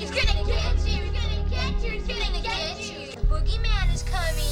[0.00, 0.92] He's gonna get you.
[0.92, 1.90] He's gonna get you.
[1.90, 3.12] He's gonna get you.
[3.16, 4.46] The boogeyman is coming.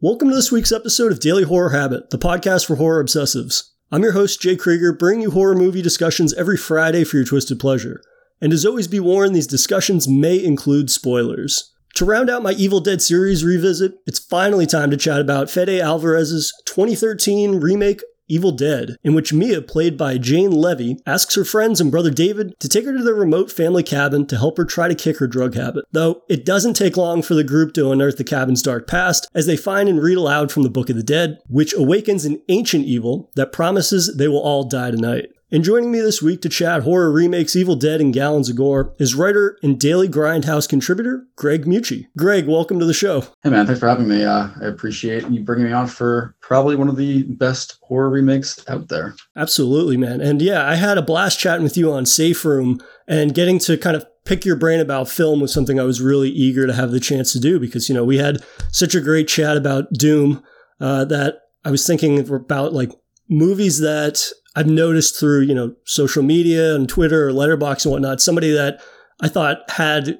[0.00, 3.75] Welcome to this week's episode of Daily Horror Habit, the podcast for horror obsessives.
[3.92, 7.60] I'm your host, Jay Krieger, bringing you horror movie discussions every Friday for your twisted
[7.60, 8.02] pleasure.
[8.40, 11.72] And as always, be warned, these discussions may include spoilers.
[11.94, 15.80] To round out my Evil Dead series revisit, it's finally time to chat about Fede
[15.80, 21.80] Alvarez's 2013 remake Evil Dead, in which Mia, played by Jane Levy, asks her friends
[21.80, 24.88] and brother David to take her to their remote family cabin to help her try
[24.88, 25.84] to kick her drug habit.
[25.92, 29.46] Though it doesn't take long for the group to unearth the cabin's dark past, as
[29.46, 32.84] they find and read aloud from the Book of the Dead, which awakens an ancient
[32.84, 35.30] evil that promises they will all die tonight.
[35.52, 38.92] And joining me this week to chat horror remakes Evil Dead and Gallons of Gore
[38.98, 42.08] is writer and Daily Grindhouse contributor Greg Mucci.
[42.18, 43.20] Greg, welcome to the show.
[43.44, 44.24] Hey man, thanks for having me.
[44.24, 48.68] Uh, I appreciate you bringing me on for probably one of the best horror remakes
[48.68, 49.14] out there.
[49.36, 50.20] Absolutely, man.
[50.20, 53.78] And yeah, I had a blast chatting with you on Safe Room and getting to
[53.78, 56.90] kind of pick your brain about film was something I was really eager to have
[56.90, 60.42] the chance to do because, you know, we had such a great chat about Doom
[60.80, 62.90] uh, that I was thinking about like
[63.28, 68.22] movies that I've noticed through, you know, social media and Twitter or Letterboxd and whatnot,
[68.22, 68.80] somebody that
[69.20, 70.18] I thought had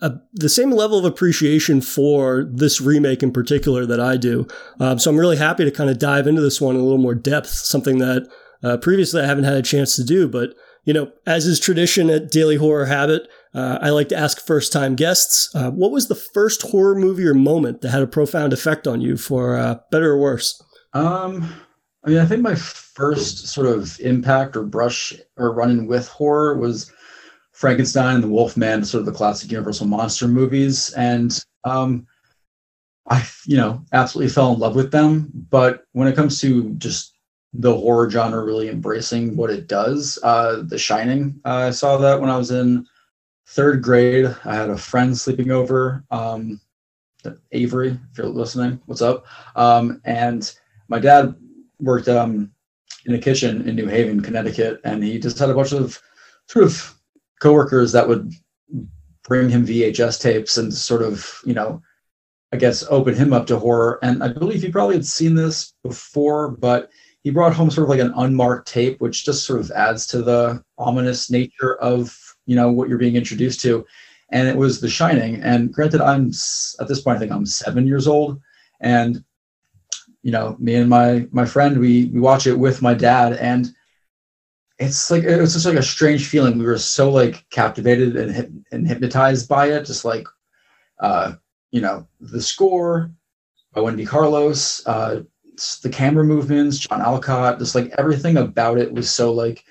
[0.00, 4.46] a, the same level of appreciation for this remake in particular that I do.
[4.80, 6.98] Um, so I'm really happy to kind of dive into this one in a little
[6.98, 8.28] more depth, something that
[8.62, 10.28] uh, previously I haven't had a chance to do.
[10.28, 10.54] But,
[10.84, 14.72] you know, as is tradition at Daily Horror Habit, uh, I like to ask first
[14.72, 18.52] time guests, uh, what was the first horror movie or moment that had a profound
[18.52, 20.60] effect on you for uh, better or worse?
[20.92, 21.54] Um,
[22.04, 26.56] I mean, I think my first sort of impact or brush or run-in with horror
[26.58, 26.92] was
[27.52, 32.06] Frankenstein and the Wolfman, sort of the classic Universal monster movies, and um,
[33.08, 35.30] I, you know, absolutely fell in love with them.
[35.50, 37.14] But when it comes to just
[37.54, 42.20] the horror genre really embracing what it does, uh, The Shining, uh, I saw that
[42.20, 42.86] when I was in
[43.46, 44.26] third grade.
[44.44, 46.60] I had a friend sleeping over, um,
[47.52, 49.26] Avery, if you're listening, what's up?
[49.54, 50.54] Um, and
[50.88, 51.34] my dad
[51.84, 52.50] worked um,
[53.06, 56.00] in a kitchen in New Haven, Connecticut, and he just had a bunch of
[56.48, 56.94] sort of
[57.40, 58.32] coworkers that would
[59.26, 61.82] bring him VHS tapes and sort of, you know,
[62.52, 63.98] I guess open him up to horror.
[64.02, 66.90] And I believe he probably had seen this before, but
[67.22, 70.22] he brought home sort of like an unmarked tape, which just sort of adds to
[70.22, 72.16] the ominous nature of,
[72.46, 73.84] you know, what you're being introduced to.
[74.30, 75.42] And it was The Shining.
[75.42, 76.28] And granted, I'm
[76.80, 78.40] at this point, I think I'm seven years old.
[78.80, 79.24] And
[80.24, 83.72] you know, me and my my friend, we we watch it with my dad, and
[84.78, 86.58] it's like it was just like a strange feeling.
[86.58, 90.26] We were so like captivated and and hypnotized by it, just like,
[90.98, 91.34] uh,
[91.72, 93.10] you know, the score
[93.74, 95.24] by Wendy Carlos, uh,
[95.82, 99.62] the camera movements, John Alcott, just like everything about it was so like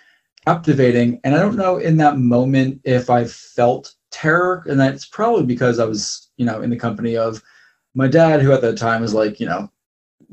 [0.46, 1.20] captivating.
[1.24, 5.80] And I don't know in that moment if I felt terror, and that's probably because
[5.80, 7.42] I was, you know, in the company of
[7.96, 9.72] my dad, who at that time was like, you know,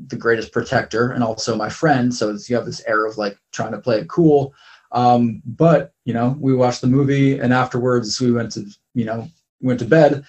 [0.07, 2.13] the greatest protector and also my friend.
[2.13, 4.53] So you have this air of like trying to play it cool.
[4.91, 9.29] Um, but you know, we watched the movie and afterwards we went to, you know,
[9.61, 10.25] went to bed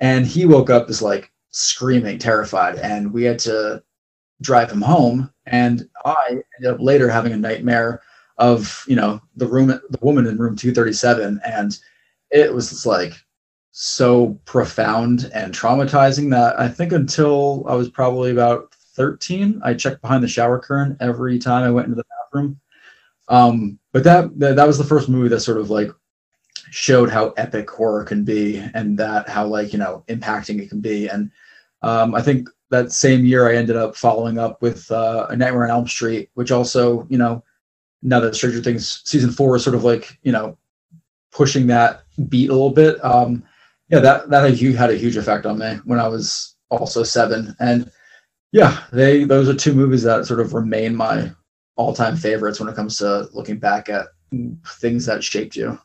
[0.00, 2.76] and he woke up just like screaming, terrified.
[2.76, 3.82] And we had to
[4.40, 5.32] drive him home.
[5.46, 8.02] And I ended up later having a nightmare
[8.38, 11.40] of, you know, the room, the woman in room 237.
[11.44, 11.78] And
[12.30, 13.14] it was just like
[13.70, 20.00] so profound and traumatizing that I think until I was probably about 13 i checked
[20.02, 22.58] behind the shower curtain every time i went into the bathroom.
[23.28, 25.90] Um, but that, that that was the first movie that sort of like
[26.70, 30.80] showed how epic horror can be and that how like you know impacting it can
[30.80, 31.08] be.
[31.08, 31.30] And
[31.82, 35.64] um, i think that same year i ended up following up with uh, a nightmare
[35.64, 37.42] on elm street which also you know
[38.02, 40.56] now that stranger things season four is sort of like you know
[41.32, 43.42] pushing that beat a little bit um,
[43.88, 47.54] yeah that that had, had a huge effect on me when i was also seven.
[47.60, 47.90] And
[48.52, 51.30] yeah, they those are two movies that sort of remain my
[51.76, 54.06] all-time favorites when it comes to looking back at
[54.78, 55.78] things that shaped you.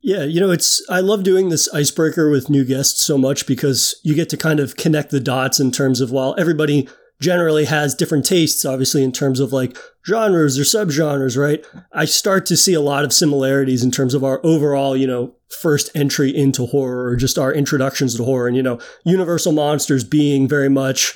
[0.00, 3.98] Yeah, you know, it's I love doing this icebreaker with new guests so much because
[4.04, 6.88] you get to kind of connect the dots in terms of while everybody
[7.20, 9.76] generally has different tastes, obviously in terms of like
[10.06, 11.64] genres or subgenres, right?
[11.92, 15.34] I start to see a lot of similarities in terms of our overall, you know,
[15.48, 20.04] first entry into horror or just our introductions to horror and you know, Universal Monsters
[20.04, 21.14] being very much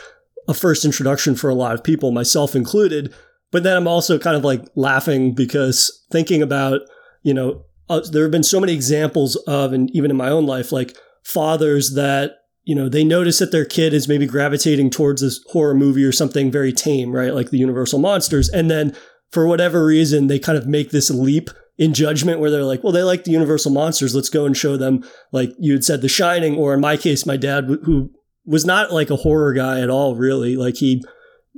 [0.49, 3.12] a first introduction for a lot of people, myself included.
[3.50, 6.81] But then I'm also kind of like laughing because thinking about,
[7.23, 10.47] you know, uh, there have been so many examples of, and even in my own
[10.47, 15.21] life, like fathers that you know they notice that their kid is maybe gravitating towards
[15.21, 18.97] this horror movie or something very tame, right, like the Universal monsters, and then
[19.31, 22.93] for whatever reason they kind of make this leap in judgment where they're like, well,
[22.93, 25.03] they like the Universal monsters, let's go and show them,
[25.33, 28.11] like you had said, The Shining, or in my case, my dad who
[28.44, 31.03] was not like a horror guy at all, really, like he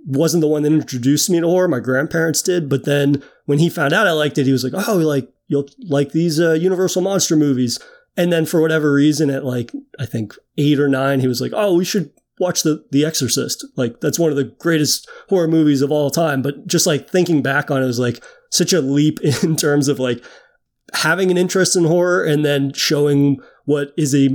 [0.07, 1.69] wasn't the one that introduced me to horror.
[1.69, 4.89] My grandparents did, but then when he found out I liked it, he was like,
[4.89, 7.79] "Oh, like you'll like these uh, Universal monster movies."
[8.17, 11.53] And then for whatever reason, at like I think eight or nine, he was like,
[11.55, 15.83] "Oh, we should watch the The Exorcist." Like that's one of the greatest horror movies
[15.83, 16.43] of all time.
[16.43, 19.89] But just like thinking back on it, it was like such a leap in terms
[19.89, 20.23] of like
[20.93, 24.29] having an interest in horror and then showing what is a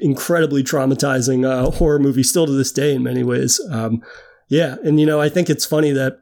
[0.00, 3.60] incredibly traumatizing uh, horror movie still to this day in many ways.
[3.70, 4.02] Um,
[4.48, 6.18] yeah, and you know, I think it's funny that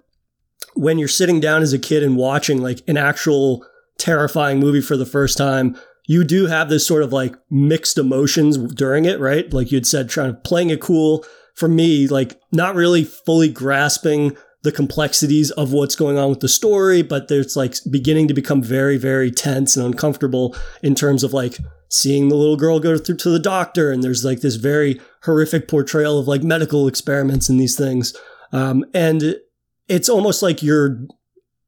[0.75, 3.65] when you're sitting down as a kid and watching like an actual
[3.99, 5.77] terrifying movie for the first time,
[6.07, 9.53] you do have this sort of like mixed emotions during it, right?
[9.53, 11.25] Like you'd said, trying to playing it cool.
[11.55, 16.49] For me, like not really fully grasping the complexities of what's going on with the
[16.49, 21.33] story, but there's like beginning to become very, very tense and uncomfortable in terms of
[21.33, 21.59] like
[21.95, 23.93] seeing the little girl go through to the doctor.
[23.93, 28.15] And there's like this very horrific portrayal of like medical experiments and these things.
[28.53, 29.37] Um, and
[29.89, 30.99] it's almost like your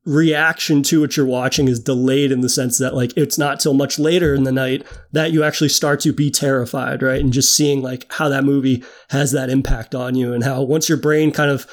[0.05, 3.75] reaction to what you're watching is delayed in the sense that like it's not till
[3.75, 7.21] much later in the night that you actually start to be terrified, right?
[7.21, 10.89] And just seeing like how that movie has that impact on you and how once
[10.89, 11.67] your brain kind of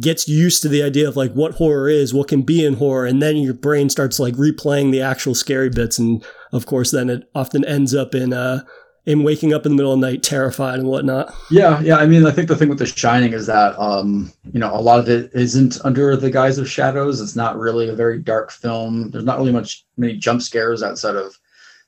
[0.00, 3.06] gets used to the idea of like what horror is, what can be in horror,
[3.06, 7.08] and then your brain starts like replaying the actual scary bits, and of course, then
[7.08, 8.60] it often ends up in uh
[9.06, 11.34] in waking up in the middle of the night terrified and whatnot.
[11.50, 11.96] Yeah, yeah.
[11.96, 14.82] I mean, I think the thing with The Shining is that um, you know a
[14.82, 17.20] lot of it isn't under the guise of shadows.
[17.20, 19.10] It's not really a very dark film.
[19.10, 21.38] There's not really much many jump scares outside of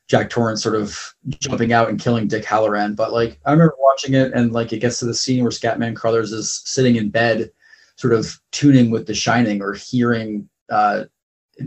[0.07, 2.95] Jack Torrance sort of jumping out and killing Dick Hallorann.
[2.95, 5.95] But like, I remember watching it, and like, it gets to the scene where Scatman
[5.95, 7.51] Crothers is sitting in bed
[8.01, 11.03] sort of tuning with The Shining or hearing uh,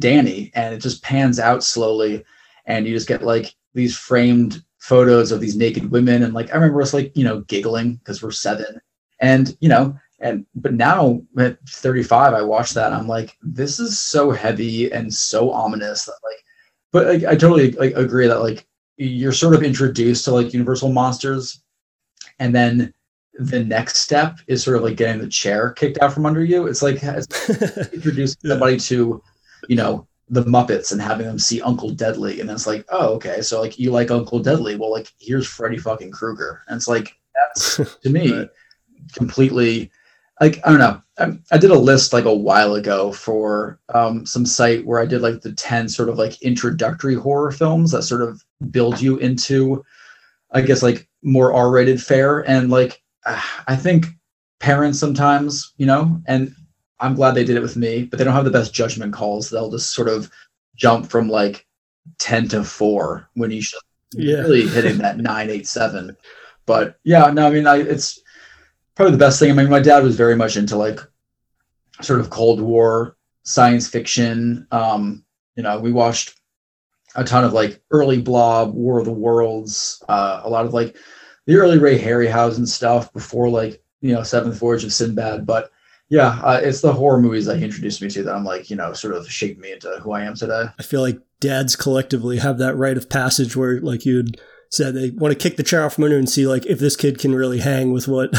[0.01, 2.25] Danny, and it just pans out slowly,
[2.67, 6.57] and you just get like these framed photos of these naked women, and like I
[6.57, 8.81] remember us like you know giggling because we're seven,
[9.21, 14.01] and you know, and but now at 35, I watch that, I'm like, this is
[14.01, 16.45] so heavy and so ominous that like,
[16.91, 18.67] but like, I totally like agree that like
[18.97, 21.63] you're sort of introduced to like Universal monsters,
[22.41, 22.93] and then
[23.39, 26.67] the next step is sort of like getting the chair kicked out from under you.
[26.67, 27.03] It's like
[27.93, 28.51] introducing yeah.
[28.51, 29.23] somebody to,
[29.69, 33.43] you know, the Muppets and having them see Uncle Deadly, and it's like, oh, okay,
[33.43, 34.77] so like you like Uncle Deadly?
[34.77, 38.49] Well, like here's Freddy fucking Krueger, and it's like that's to me right.
[39.13, 39.91] completely
[40.41, 41.01] like I don't know.
[41.19, 45.07] I, I, did a list like a while ago for um, some site where I
[45.07, 49.19] did like the ten sort of like introductory horror films that sort of build you
[49.19, 49.85] into,
[50.51, 53.03] I guess like more R-rated fare, and like
[53.67, 54.07] I think
[54.61, 56.55] parents sometimes, you know, and
[57.01, 59.51] I'm glad they did it with me, but they don't have the best judgment calls.
[59.51, 60.31] They'll just sort of
[60.77, 61.67] jump from like
[62.19, 63.81] 10 to 4 when you should
[64.13, 64.37] yeah.
[64.37, 66.17] really hitting that 987.
[66.67, 68.21] But yeah, no, I mean, I, it's
[68.95, 69.51] probably the best thing.
[69.51, 71.01] I mean, my dad was very much into like
[72.01, 74.67] sort of Cold War science fiction.
[74.71, 75.25] Um,
[75.57, 76.41] you know, we watched
[77.15, 80.97] a ton of like early Blob, War of the Worlds, uh, a lot of like
[81.47, 85.47] the early Ray Harryhausen stuff before like you know Seventh Voyage of Sinbad.
[85.47, 85.71] But
[86.09, 88.77] yeah, uh, it's the horror movies that he introduced me to that I'm like you
[88.77, 90.65] know sort of shaped me into who I am today.
[90.79, 95.11] I feel like dads collectively have that rite of passage where like you'd said they
[95.11, 97.35] want to kick the chair off from under and see like if this kid can
[97.35, 98.33] really hang with what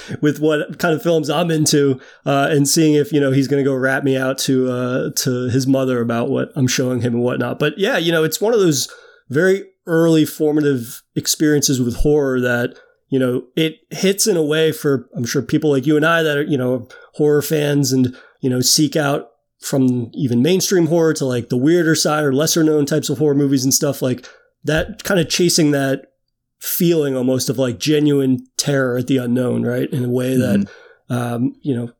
[0.20, 3.62] with what kind of films I'm into uh, and seeing if you know he's going
[3.62, 7.14] to go rat me out to uh, to his mother about what I'm showing him
[7.14, 7.58] and whatnot.
[7.58, 8.88] But yeah, you know it's one of those
[9.28, 12.76] very early formative experiences with horror that
[13.08, 16.22] you know it hits in a way for i'm sure people like you and i
[16.22, 21.14] that are you know horror fans and you know seek out from even mainstream horror
[21.14, 24.26] to like the weirder side or lesser known types of horror movies and stuff like
[24.64, 26.12] that kind of chasing that
[26.58, 31.14] feeling almost of like genuine terror at the unknown right in a way that mm-hmm.
[31.14, 31.92] um, you know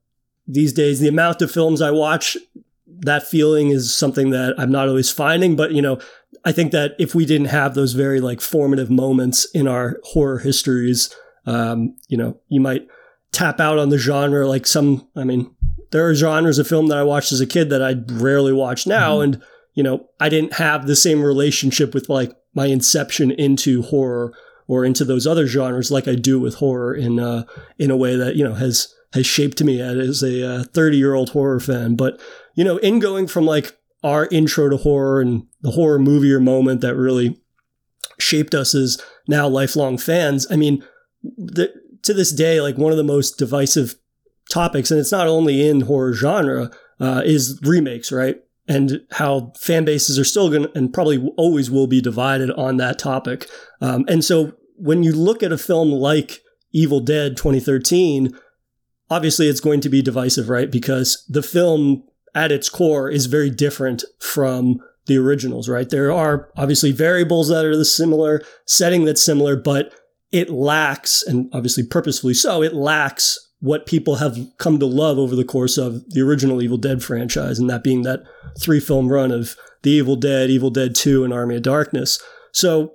[0.47, 2.37] these days the amount of films i watch
[2.87, 5.99] that feeling is something that i'm not always finding but you know
[6.45, 10.39] I think that if we didn't have those very like formative moments in our horror
[10.39, 11.15] histories,
[11.47, 12.87] um, you know, you might
[13.33, 14.47] tap out on the genre.
[14.47, 15.55] Like some, I mean,
[15.91, 18.87] there are genres of film that I watched as a kid that I rarely watch
[18.87, 19.35] now, mm-hmm.
[19.35, 19.43] and
[19.75, 24.33] you know, I didn't have the same relationship with like my inception into horror
[24.67, 27.45] or into those other genres like I do with horror in uh,
[27.79, 31.15] in a way that you know has has shaped me as a 30 uh, year
[31.15, 31.97] old horror fan.
[31.97, 32.21] But
[32.55, 36.39] you know, in going from like our intro to horror and the horror movie or
[36.39, 37.41] moment that really
[38.19, 40.47] shaped us as now lifelong fans.
[40.51, 40.85] I mean,
[41.23, 43.97] the, to this day, like one of the most divisive
[44.51, 46.71] topics, and it's not only in horror genre,
[47.01, 48.37] uh, is remakes, right?
[48.69, 52.77] And how fan bases are still going to, and probably always will be divided on
[52.77, 53.49] that topic.
[53.81, 56.41] Um, and so when you look at a film like
[56.73, 58.37] Evil Dead 2013,
[59.11, 60.71] obviously it's going to be divisive, right?
[60.71, 62.05] Because the film
[62.35, 65.89] at its core is very different from the originals, right?
[65.91, 69.93] There are obviously variables that are the similar, setting that's similar, but
[70.33, 75.37] it lacks, and obviously purposefully so, it lacks what people have come to love over
[75.37, 78.23] the course of the original Evil Dead franchise, and that being that
[78.59, 82.21] three film run of The Evil Dead, Evil Dead 2, and Army of Darkness.
[82.53, 82.95] So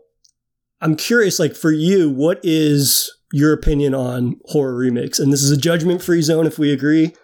[0.81, 5.19] I'm curious, like for you, what is your opinion on horror remakes?
[5.19, 7.15] And this is a judgment free zone if we agree.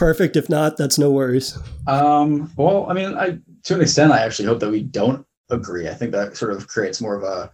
[0.00, 0.34] Perfect.
[0.34, 1.58] If not, that's no worries.
[1.86, 5.90] Um, well, I mean, I to an extent, I actually hope that we don't agree.
[5.90, 7.52] I think that sort of creates more of a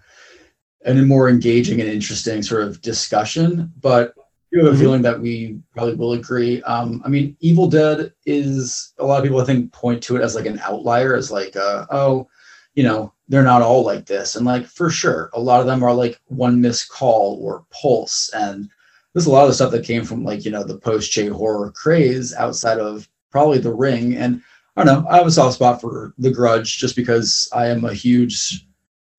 [0.84, 3.72] and a more engaging and interesting sort of discussion.
[3.80, 4.14] But
[4.52, 4.80] you have a mm-hmm.
[4.80, 6.62] feeling that we probably will agree.
[6.62, 10.22] Um, I mean, Evil Dead is a lot of people I think point to it
[10.22, 12.28] as like an outlier, as like, uh, oh,
[12.76, 14.36] you know, they're not all like this.
[14.36, 18.30] And like for sure, a lot of them are like one missed call or pulse.
[18.34, 18.70] And
[19.16, 21.72] there's a lot of stuff that came from like, you know, the post J horror
[21.72, 24.14] craze outside of probably the ring.
[24.14, 24.42] And
[24.76, 27.86] I don't know, I have a soft spot for the grudge just because I am
[27.86, 28.66] a huge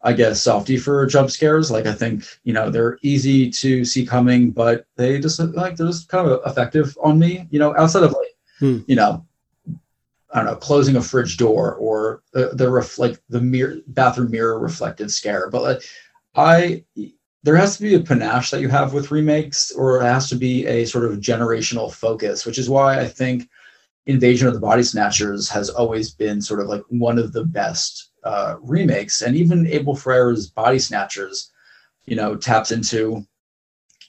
[0.04, 1.72] I guess softy for jump scares.
[1.72, 5.88] Like I think, you know, they're easy to see coming, but they just like they're
[5.88, 8.82] just kind of effective on me, you know, outside of like, hmm.
[8.86, 9.26] you know,
[10.32, 14.30] I don't know, closing a fridge door or the, the ref, like the mirror bathroom
[14.30, 15.50] mirror reflective scare.
[15.50, 15.82] But like,
[16.36, 16.84] I
[17.48, 20.36] there has to be a panache that you have with remakes, or it has to
[20.36, 23.48] be a sort of generational focus, which is why I think
[24.06, 28.12] Invasion of the Body Snatchers has always been sort of like one of the best
[28.26, 31.50] uh, remakes, and even Abel Ferrara's Body Snatchers,
[32.04, 33.26] you know, taps into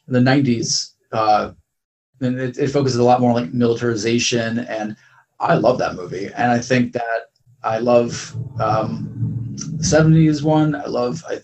[0.09, 1.53] the '90s, uh,
[2.21, 4.97] and it, it focuses a lot more on like militarization and
[5.39, 7.31] I love that movie, and I think that
[7.63, 10.75] I love um, the '70s one.
[10.75, 11.39] I love I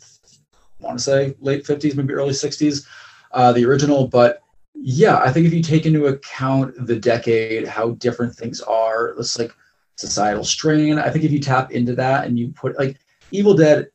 [0.85, 2.87] want to say late '50s, maybe early '60s,
[3.33, 4.07] uh, the original.
[4.09, 4.43] But
[4.75, 9.38] yeah, I think if you take into account the decade, how different things are, it's
[9.38, 9.53] like
[9.97, 10.99] societal strain.
[10.99, 12.99] I think if you tap into that and you put like
[13.31, 13.88] Evil Dead,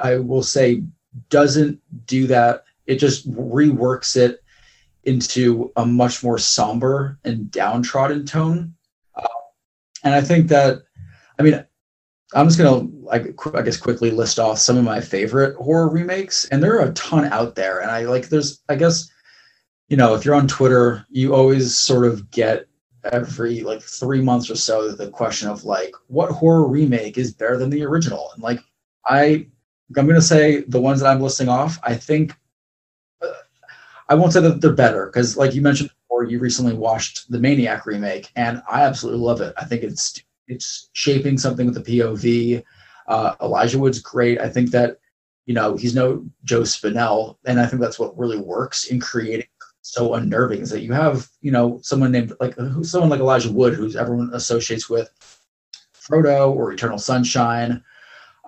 [0.00, 0.82] I will say
[1.28, 2.64] doesn't do that.
[2.86, 4.42] It just reworks it
[5.04, 8.74] into a much more somber and downtrodden tone
[10.02, 10.82] and I think that,
[11.38, 11.64] I mean,
[12.34, 16.46] I'm just gonna, I, I guess, quickly list off some of my favorite horror remakes,
[16.46, 17.80] and there are a ton out there.
[17.80, 19.10] And I like, there's, I guess,
[19.88, 22.66] you know, if you're on Twitter, you always sort of get
[23.12, 27.58] every like three months or so the question of like, what horror remake is better
[27.58, 28.30] than the original?
[28.34, 28.60] And like,
[29.06, 29.46] I,
[29.96, 31.78] I'm gonna say the ones that I'm listing off.
[31.82, 32.34] I think
[33.20, 33.32] uh,
[34.08, 37.38] I won't say that they're better because, like you mentioned or you recently watched the
[37.38, 39.52] Maniac remake, and I absolutely love it.
[39.58, 42.62] I think it's it's shaping something with the POV.
[43.06, 44.40] Uh, Elijah Wood's great.
[44.40, 44.98] I think that
[45.46, 49.46] you know he's no Joe Spinell, and I think that's what really works in creating
[49.84, 53.74] so unnerving is that you have you know someone named like someone like Elijah Wood,
[53.74, 55.10] who's everyone associates with
[55.94, 57.82] Frodo or Eternal Sunshine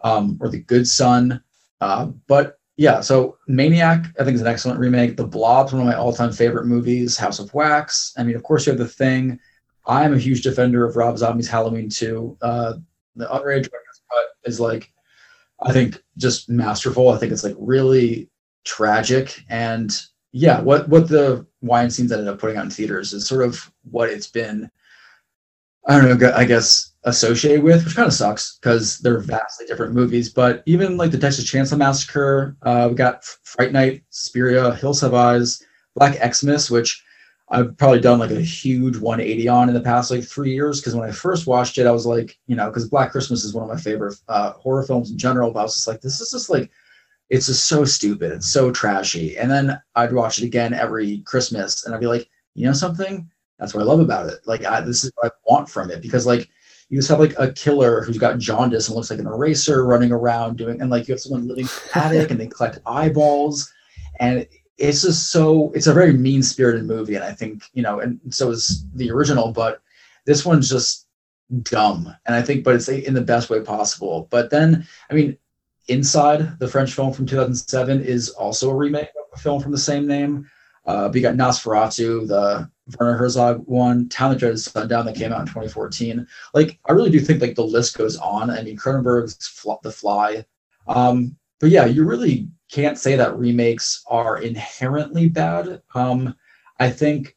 [0.05, 1.43] um, or the Good Son,
[1.81, 5.17] uh, but yeah, so Maniac, I think is an excellent remake.
[5.17, 7.17] The Blob's one of my all-time favorite movies.
[7.17, 8.13] House of Wax.
[8.19, 9.39] I mean, of course, you have The Thing.
[9.87, 12.39] I'm a huge defender of Rob Zombie's Halloween 2.
[12.41, 12.73] Uh,
[13.17, 14.93] the Underage cut is like,
[15.61, 17.11] I think, just masterful.
[17.11, 18.31] I think it's like really
[18.65, 19.43] tragic.
[19.49, 19.91] And
[20.33, 24.11] yeah, what what the Weinsteins ended up putting out in theaters is sort of what
[24.11, 24.71] it's been.
[25.87, 26.33] I don't know.
[26.35, 30.31] I guess associated with, which kind of sucks because they're vastly different movies.
[30.31, 35.15] But even like the Texas Chainsaw Massacre, uh, we got Fright Night, Suspiria, Hills Have
[35.15, 35.63] Eyes,
[35.95, 37.05] Black Xmas, which
[37.49, 40.81] I've probably done like a huge 180 on in the past like three years.
[40.81, 43.53] Because when I first watched it, I was like, you know, because Black Christmas is
[43.53, 45.51] one of my favorite uh, horror films in general.
[45.51, 46.71] But I was just like, this is just like,
[47.31, 48.33] it's just so stupid.
[48.33, 49.37] It's so trashy.
[49.37, 53.31] And then I'd watch it again every Christmas, and I'd be like, you know something?
[53.59, 54.41] That's what I love about it.
[54.47, 56.49] Like, I, this is what I want from it because like
[56.89, 60.13] you just have like a killer who's got jaundice and looks like an eraser running
[60.13, 63.73] around doing, and like you have someone living in attic and they collect eyeballs,
[64.21, 64.47] and
[64.79, 68.21] it's just so it's a very mean spirited movie, and I think you know, and
[68.31, 69.81] so is the original, but
[70.27, 71.07] this one's just
[71.63, 74.29] dumb, and I think, but it's in the best way possible.
[74.31, 75.37] But then, I mean,
[75.89, 79.79] Inside, the French film from 2007, is also a remake of a film from the
[79.79, 80.49] same name.
[80.87, 85.41] Uh, we got Nosferatu, the Werner Herzog one, Town That Dreaded Sundown that came out
[85.41, 86.27] in 2014.
[86.53, 88.51] Like, I really do think like the list goes on.
[88.51, 89.37] I mean, Cronenberg's
[89.83, 90.45] The Fly.
[90.87, 95.81] Um, but yeah, you really can't say that remakes are inherently bad.
[95.95, 96.35] Um,
[96.81, 97.37] I think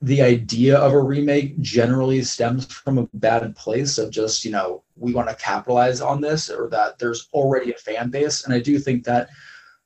[0.00, 4.82] the idea of a remake generally stems from a bad place of just, you know,
[4.96, 8.44] we want to capitalize on this or that there's already a fan base.
[8.44, 9.28] And I do think that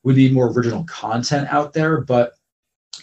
[0.05, 2.01] we need more original content out there.
[2.01, 2.33] But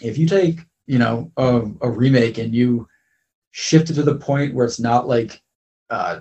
[0.02, 2.88] if you take, you know, a, a remake and you
[3.52, 5.40] shift it to the point where it's not like
[5.88, 6.20] uh,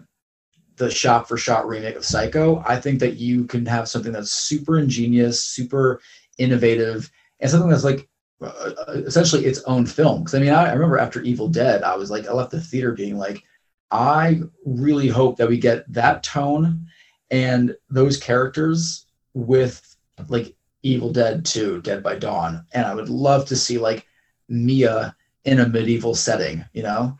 [0.79, 4.31] the shot for shot remake of Psycho, I think that you can have something that's
[4.31, 6.01] super ingenious, super
[6.39, 8.09] innovative, and something that's like
[8.41, 10.21] uh, uh essentially its own film.
[10.21, 12.61] Because I mean, I, I, remember after Evil Dead, I was like, I left the
[12.61, 13.43] theater being like,
[13.91, 16.87] I really hope that we get that tone
[17.29, 19.95] and those characters with
[20.29, 22.65] like Evil Dead 2, Dead by Dawn.
[22.71, 24.07] And I would love to see like
[24.47, 27.17] Mia in a medieval setting, you know?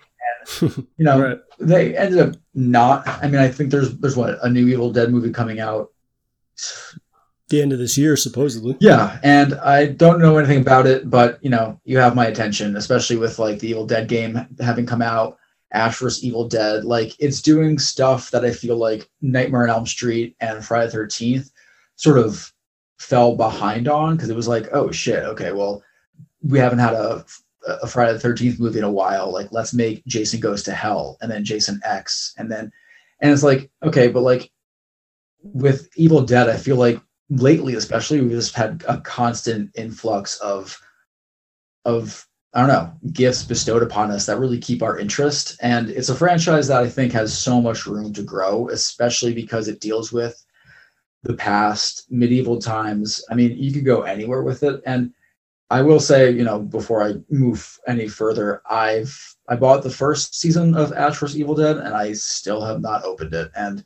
[0.62, 1.40] You know, right.
[1.60, 3.08] they ended up not.
[3.08, 5.92] I mean, I think there's there's what a new Evil Dead movie coming out.
[7.50, 8.78] The end of this year, supposedly.
[8.80, 12.76] Yeah, and I don't know anything about it, but you know, you have my attention,
[12.76, 15.38] especially with like the Evil Dead game having come out,
[15.72, 16.24] Ash vs.
[16.24, 16.86] Evil Dead.
[16.86, 20.92] Like it's doing stuff that I feel like Nightmare on Elm Street and Friday the
[20.92, 21.52] Thirteenth
[21.96, 22.54] sort of
[23.00, 25.82] fell behind on because it was like, oh shit, okay, well,
[26.42, 27.26] we haven't had a
[27.68, 29.32] a Friday the Thirteenth movie in a while.
[29.32, 32.72] Like, let's make Jason Goes to Hell, and then Jason X, and then,
[33.22, 34.52] and it's like, okay, but like
[35.44, 37.00] with Evil Dead, I feel like
[37.30, 40.80] lately, especially, we've just had a constant influx of
[41.86, 46.10] of I don't know gifts bestowed upon us that really keep our interest, and it's
[46.10, 50.12] a franchise that I think has so much room to grow, especially because it deals
[50.12, 50.44] with
[51.24, 53.24] the past, medieval times.
[53.30, 55.14] I mean, you could go anywhere with it, and
[55.70, 59.16] I will say, you know, before I move any further, I've
[59.48, 61.38] I bought the first season of Ash vs.
[61.38, 63.52] Evil Dead, and I still have not opened it.
[63.56, 63.84] And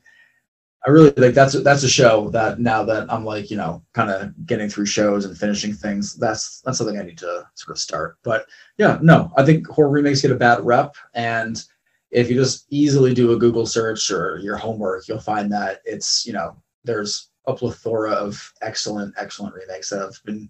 [0.85, 4.09] I really like that's that's a show that now that I'm like, you know, kind
[4.09, 7.79] of getting through shows and finishing things, that's that's something I need to sort of
[7.79, 8.17] start.
[8.23, 8.45] But
[8.77, 11.63] yeah, no, I think horror remakes get a bad rep, and
[12.11, 16.25] if you just easily do a Google search or your homework, you'll find that it's
[16.25, 20.49] you know there's a plethora of excellent, excellent remakes that have been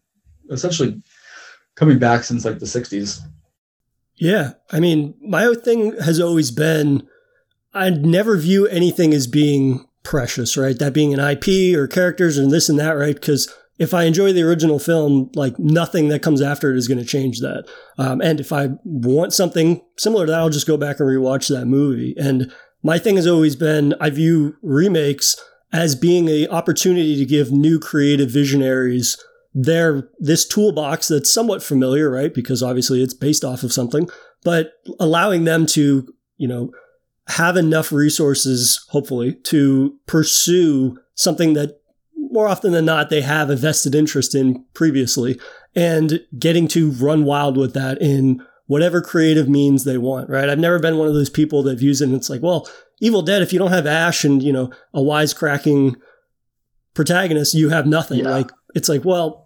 [0.50, 1.02] essentially
[1.76, 3.22] coming back since like the 60s.
[4.16, 4.54] Yeah.
[4.72, 7.08] I mean, my thing has always been
[7.74, 10.78] I never view anything as being precious, right?
[10.78, 13.16] That being an IP or characters and this and that, right?
[13.16, 17.00] Because if I enjoy the original film, like nothing that comes after it is going
[17.00, 17.68] to change that.
[17.98, 21.50] Um, and if I want something similar to that, I'll just go back and rewatch
[21.50, 22.14] that movie.
[22.18, 25.36] And my thing has always been I view remakes
[25.72, 29.18] as being an opportunity to give new creative visionaries
[29.54, 32.34] their this toolbox that's somewhat familiar, right?
[32.34, 34.10] Because obviously it's based off of something,
[34.44, 36.72] but allowing them to, you know,
[37.28, 41.80] have enough resources, hopefully, to pursue something that
[42.18, 45.40] more often than not they have a vested interest in previously
[45.76, 50.50] and getting to run wild with that in whatever creative means they want, right?
[50.50, 52.68] I've never been one of those people that views it and it's like, well,
[53.00, 55.96] Evil Dead, if you don't have Ash and, you know, a wisecracking
[56.94, 58.20] protagonist, you have nothing.
[58.20, 58.30] Yeah.
[58.30, 59.43] Like, it's like, well,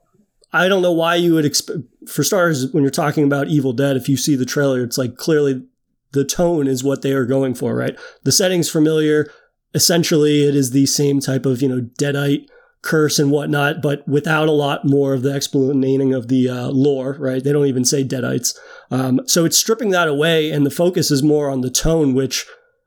[0.53, 3.97] I don't know why you would expect, for starters, when you're talking about Evil Dead,
[3.97, 5.65] if you see the trailer, it's like clearly
[6.13, 7.97] the tone is what they are going for, right?
[8.23, 9.29] The setting's familiar.
[9.73, 12.47] Essentially, it is the same type of, you know, Deadite
[12.81, 17.17] curse and whatnot, but without a lot more of the explaining of the uh, lore,
[17.19, 17.43] right?
[17.43, 18.55] They don't even say Deadites.
[18.89, 22.45] Um, so it's stripping that away, and the focus is more on the tone, which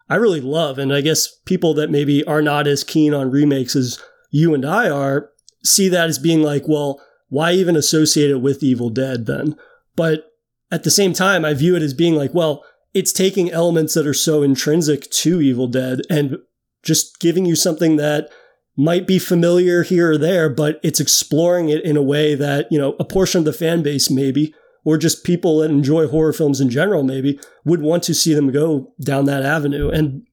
[0.08, 0.78] I really love.
[0.78, 4.64] And I guess people that maybe are not as keen on remakes as you and
[4.64, 5.30] I are
[5.62, 9.56] see that as being like, well, why even associate it with Evil Dead then?
[9.96, 10.30] But
[10.70, 14.06] at the same time, I view it as being like, well, it's taking elements that
[14.06, 16.38] are so intrinsic to Evil Dead and
[16.82, 18.30] just giving you something that
[18.76, 22.78] might be familiar here or there, but it's exploring it in a way that, you
[22.78, 26.60] know, a portion of the fan base maybe, or just people that enjoy horror films
[26.60, 29.90] in general maybe, would want to see them go down that avenue.
[29.90, 30.26] And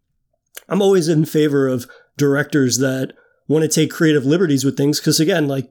[0.70, 3.14] I'm always in favor of directors that
[3.48, 5.70] want to take creative liberties with things because again, like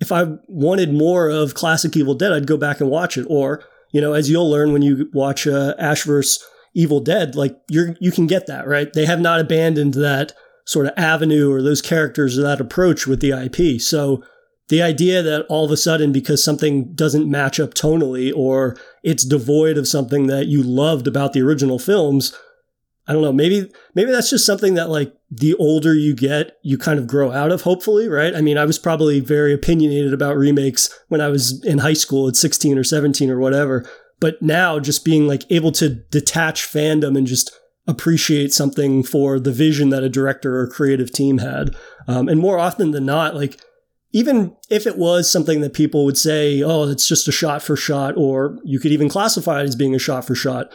[0.00, 3.26] if I wanted more of classic Evil Dead, I'd go back and watch it.
[3.28, 6.44] Or, you know, as you'll learn when you watch uh, Ash vs.
[6.74, 8.92] Evil Dead, like you're you can get that right.
[8.92, 10.34] They have not abandoned that
[10.66, 13.80] sort of avenue or those characters or that approach with the IP.
[13.80, 14.22] So
[14.68, 19.24] the idea that all of a sudden because something doesn't match up tonally or it's
[19.24, 22.36] devoid of something that you loved about the original films
[23.08, 26.76] I don't know, maybe maybe that's just something that like the older you get, you
[26.76, 28.34] kind of grow out of, hopefully, right?
[28.34, 32.28] I mean, I was probably very opinionated about remakes when I was in high school
[32.28, 33.88] at 16 or 17 or whatever.
[34.18, 37.50] But now just being like able to detach fandom and just
[37.86, 41.76] appreciate something for the vision that a director or creative team had.
[42.08, 43.60] Um, and more often than not, like
[44.16, 47.76] even if it was something that people would say, oh, it's just a shot for
[47.76, 50.72] shot, or you could even classify it as being a shot for shot,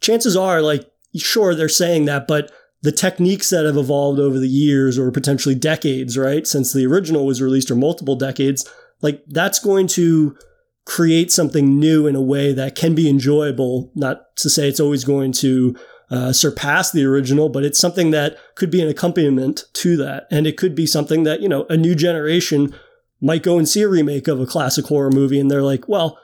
[0.00, 2.50] chances are, like, sure, they're saying that, but
[2.82, 7.26] the techniques that have evolved over the years or potentially decades, right, since the original
[7.26, 8.68] was released or multiple decades,
[9.02, 10.36] like that's going to
[10.84, 13.92] create something new in a way that can be enjoyable.
[13.94, 15.76] Not to say it's always going to
[16.10, 20.26] uh, surpass the original, but it's something that could be an accompaniment to that.
[20.30, 22.74] And it could be something that, you know, a new generation
[23.20, 26.18] might go and see a remake of a classic horror movie and they're like, well,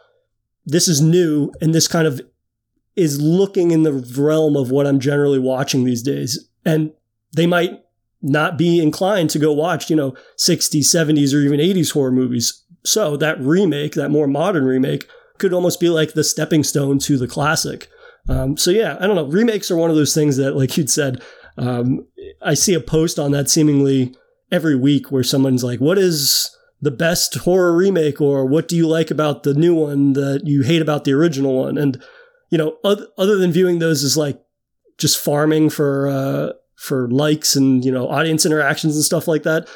[0.65, 2.21] this is new and this kind of
[2.97, 6.49] is looking in the realm of what I'm generally watching these days.
[6.65, 6.93] And
[7.35, 7.83] they might
[8.23, 12.63] not be inclined to go watch, you know, 60s, 70s, or even 80s horror movies.
[12.85, 17.19] So that remake, that more modern remake, could almost be like the stepping stone to
[17.19, 17.89] the classic.
[18.29, 19.27] Um, so yeah, I don't know.
[19.27, 21.23] Remakes are one of those things that, like you'd said,
[21.59, 22.07] um,
[22.41, 24.15] I see a post on that seemingly
[24.51, 28.87] every week where someone's like, "What is the best horror remake?" or "What do you
[28.87, 32.03] like about the new one that you hate about the original one?" And
[32.55, 34.41] you know, other, other than viewing those as like
[34.97, 39.69] just farming for uh, for likes and you know audience interactions and stuff like that,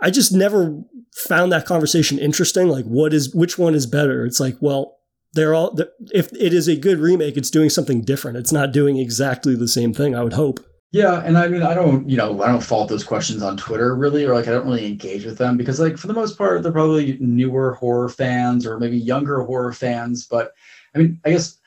[0.00, 0.82] I just never
[1.14, 2.68] found that conversation interesting.
[2.68, 4.24] Like, what is which one is better?
[4.24, 4.96] It's like, well,
[5.34, 5.78] they're all.
[6.14, 8.38] If it is a good remake, it's doing something different.
[8.38, 10.14] It's not doing exactly the same thing.
[10.14, 10.60] I would hope.
[10.92, 13.94] Yeah, and I mean, I don't, you know, I don't fault those questions on Twitter
[13.94, 16.62] really, or like I don't really engage with them because, like, for the most part,
[16.62, 20.26] they're probably newer horror fans or maybe younger horror fans.
[20.26, 20.52] But
[20.94, 21.58] I mean, I guess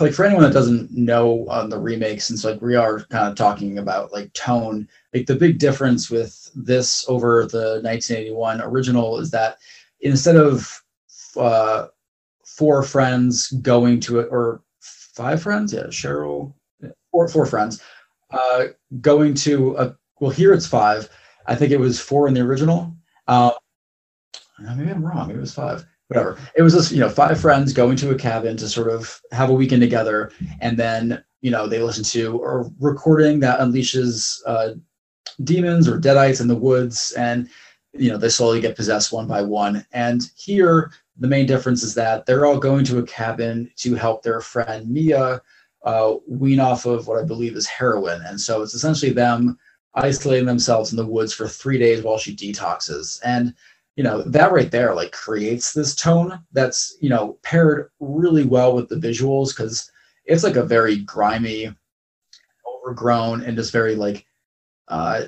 [0.00, 3.34] like for anyone that doesn't know on the remake, since like we are kind of
[3.34, 9.30] talking about like tone, like the big difference with this over the 1981 original is
[9.30, 9.58] that
[10.00, 10.82] instead of
[11.36, 11.86] uh,
[12.44, 16.52] four friends going to it, or five friends, yeah, Cheryl,
[17.10, 17.82] four four friends,
[18.30, 18.66] uh,
[19.00, 21.08] going to a well here it's five.
[21.46, 22.94] I think it was four in the original.
[23.26, 23.52] Uh,
[24.58, 25.28] maybe I'm wrong.
[25.28, 26.38] Maybe it was five whatever.
[26.54, 29.50] It was just, you know, five friends going to a cabin to sort of have
[29.50, 30.30] a weekend together.
[30.60, 34.74] And then, you know, they listen to a recording that unleashes uh,
[35.42, 37.12] demons or deadites in the woods.
[37.12, 37.48] And,
[37.92, 39.84] you know, they slowly get possessed one by one.
[39.92, 44.22] And here, the main difference is that they're all going to a cabin to help
[44.22, 45.40] their friend Mia
[45.84, 48.20] uh, wean off of what I believe is heroin.
[48.26, 49.58] And so it's essentially them
[49.94, 53.20] isolating themselves in the woods for three days while she detoxes.
[53.24, 53.54] And
[53.96, 58.74] you know that right there like creates this tone that's you know paired really well
[58.74, 59.90] with the visuals because
[60.26, 61.74] it's like a very grimy
[62.66, 64.26] overgrown and just very like
[64.88, 65.24] uh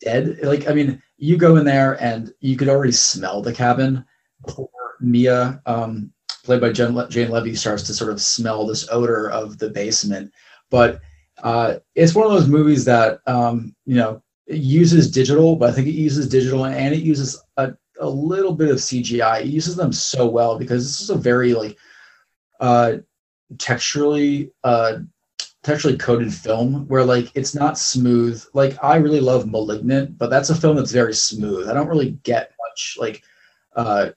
[0.00, 0.38] dead.
[0.42, 4.04] Like i mean you go in there and you could already smell the cabin.
[4.44, 4.68] Before
[5.00, 6.12] mia um
[6.44, 9.70] played by Jane, Le- Jane Levy starts to sort of smell this odor of the
[9.70, 10.32] basement.
[10.70, 11.00] But
[11.42, 15.86] uh it's one of those movies that um you know uses digital but i think
[15.86, 17.41] it uses digital and it uses
[18.02, 19.42] a little bit of CGI.
[19.42, 21.78] He uses them so well because this is a very like
[22.60, 22.98] uh
[23.56, 24.98] texturally uh
[25.64, 28.44] texturally coded film where like it's not smooth.
[28.52, 31.68] Like I really love Malignant, but that's a film that's very smooth.
[31.68, 33.22] I don't really get much like
[33.76, 34.10] uh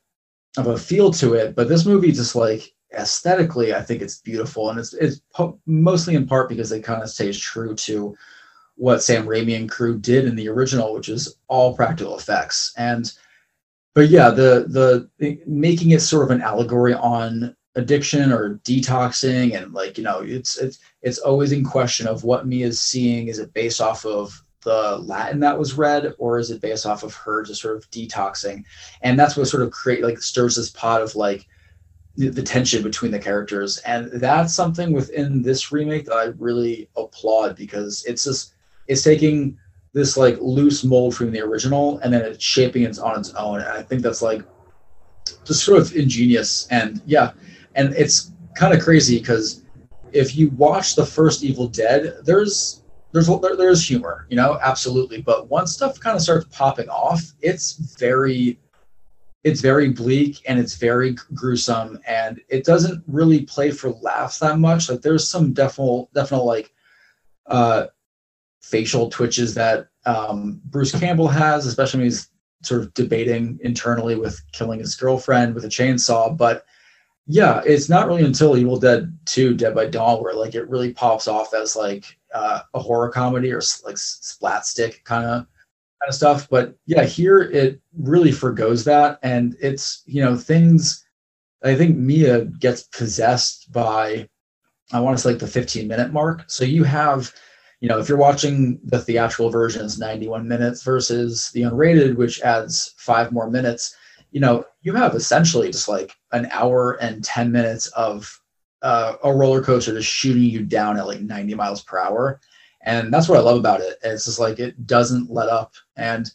[0.57, 4.69] of a feel to it, but this movie just like aesthetically I think it's beautiful
[4.69, 8.15] and it's it's po- mostly in part because it kind of stays true to
[8.75, 12.73] what Sam Raimi and crew did in the original, which is all practical effects.
[12.77, 13.11] And
[13.95, 19.73] but yeah, the the making it sort of an allegory on addiction or detoxing and
[19.73, 23.29] like you know it's it's it's always in question of what Mia is seeing.
[23.29, 27.03] Is it based off of the Latin that was read, or is it based off
[27.03, 28.65] of her just sort of detoxing?
[29.01, 31.47] And that's what sort of create like stirs this pot of like
[32.17, 36.89] the, the tension between the characters, and that's something within this remake that I really
[36.97, 38.55] applaud because it's just
[38.87, 39.57] it's taking
[39.95, 43.61] this like loose mold from the original and then it's shaping it on its own.
[43.61, 44.43] And I think that's like
[45.45, 46.67] just sort of ingenious.
[46.69, 47.31] And yeah,
[47.75, 49.63] and it's kind of crazy because
[50.11, 55.21] if you watch the first Evil Dead, there's there's there, there's humor, you know, absolutely.
[55.21, 58.59] But once stuff kind of starts popping off, it's very
[59.45, 64.59] it's very bleak and it's very gruesome and it doesn't really play for laughs that
[64.59, 64.89] much.
[64.89, 66.73] Like there's some definite definite like
[67.47, 67.85] uh
[68.65, 72.29] facial twitches that um, Bruce Campbell has, especially when he's
[72.63, 76.35] sort of debating internally with killing his girlfriend with a chainsaw.
[76.35, 76.65] But
[77.27, 80.93] yeah, it's not really until Evil Dead 2 Dead by Dawn where like it really
[80.93, 86.09] pops off as like uh, a horror comedy or like splat stick kind of kind
[86.09, 86.49] of stuff.
[86.49, 91.05] But yeah, here it really forgoes that, and it's you know things
[91.63, 94.29] I think Mia gets possessed by,
[94.91, 96.43] I want to say like the 15 minute mark.
[96.47, 97.33] So you have,
[97.81, 102.41] you know, if you're watching the theatrical version, it's 91 minutes versus the unrated, which
[102.41, 103.95] adds five more minutes.
[104.31, 108.41] You know, you have essentially just like an hour and 10 minutes of
[108.81, 112.39] uh, a roller coaster just shooting you down at like 90 miles per hour.
[112.81, 113.97] And that's what I love about it.
[114.03, 115.73] It's just like it doesn't let up.
[115.97, 116.29] And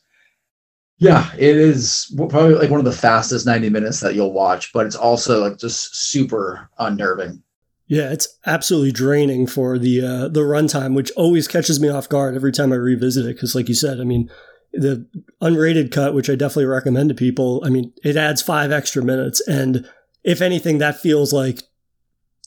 [0.99, 4.85] yeah, it is probably like one of the fastest 90 minutes that you'll watch, but
[4.85, 7.43] it's also like just super unnerving.
[7.91, 12.37] Yeah, it's absolutely draining for the uh, the runtime, which always catches me off guard
[12.37, 13.35] every time I revisit it.
[13.35, 14.31] Because, like you said, I mean,
[14.73, 15.09] the
[15.43, 19.41] unrated cut, which I definitely recommend to people, I mean, it adds five extra minutes,
[19.49, 19.89] and
[20.23, 21.65] if anything, that feels like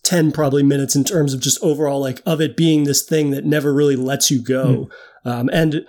[0.04, 3.46] 10 probably minutes in terms of just overall like of it being this thing that
[3.46, 4.90] never really lets you go
[5.26, 5.32] mm.
[5.32, 5.86] um, and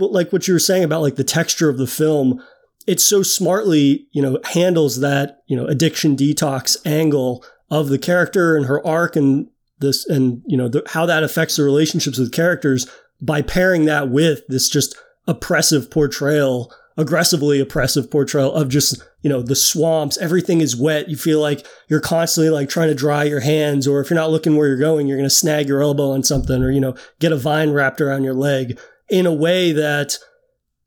[0.00, 2.42] like what you were saying about like the texture of the film
[2.88, 8.54] it so smartly you know handles that you know addiction detox angle of the character
[8.54, 9.48] and her arc and
[9.80, 12.86] this and you know the, how that affects the relationships with characters
[13.20, 14.94] by pairing that with this just
[15.26, 20.18] oppressive portrayal aggressively oppressive portrayal of just you know the swamps.
[20.18, 21.08] Everything is wet.
[21.08, 24.30] You feel like you're constantly like trying to dry your hands or if you're not
[24.30, 26.94] looking where you're going you're going to snag your elbow on something or you know
[27.20, 30.18] get a vine wrapped around your leg in a way that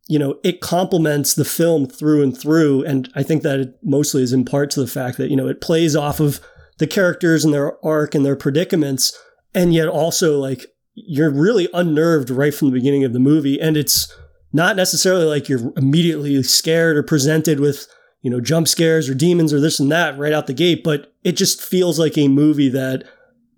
[0.07, 2.85] you know it complements the film through and through.
[2.85, 5.47] And i think that it mostly is in part to the fact that you know
[5.47, 6.39] it plays off of
[6.77, 9.17] the characters and their arc and their predicaments
[9.53, 13.77] and yet also like you're really unnerved right from the beginning of the movie and
[13.77, 14.13] it's
[14.55, 17.87] not necessarily like you're immediately scared or presented with,
[18.21, 21.13] you know, jump scares or demons or this and that right out the gate, but
[21.25, 23.03] it just feels like a movie that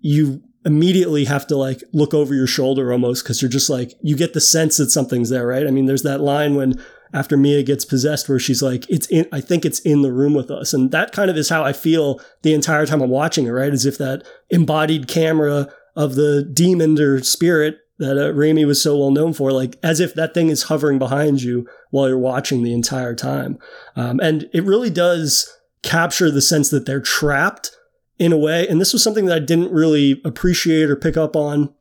[0.00, 4.16] you immediately have to like look over your shoulder almost because you're just like, you
[4.16, 5.68] get the sense that something's there, right?
[5.68, 9.26] I mean, there's that line when after Mia gets possessed where she's like, it's in,
[9.32, 10.72] I think it's in the room with us.
[10.72, 13.72] And that kind of is how I feel the entire time I'm watching it, right?
[13.72, 18.96] As if that embodied camera of the demon or spirit that uh, Raimi was so
[18.96, 22.62] well known for, like as if that thing is hovering behind you while you're watching
[22.62, 23.58] the entire time.
[23.96, 27.72] Um, and it really does capture the sense that they're trapped
[28.18, 28.66] in a way.
[28.68, 31.74] And this was something that I didn't really appreciate or pick up on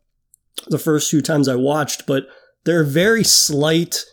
[0.67, 2.27] the first few times I watched, but
[2.65, 4.03] there are very slight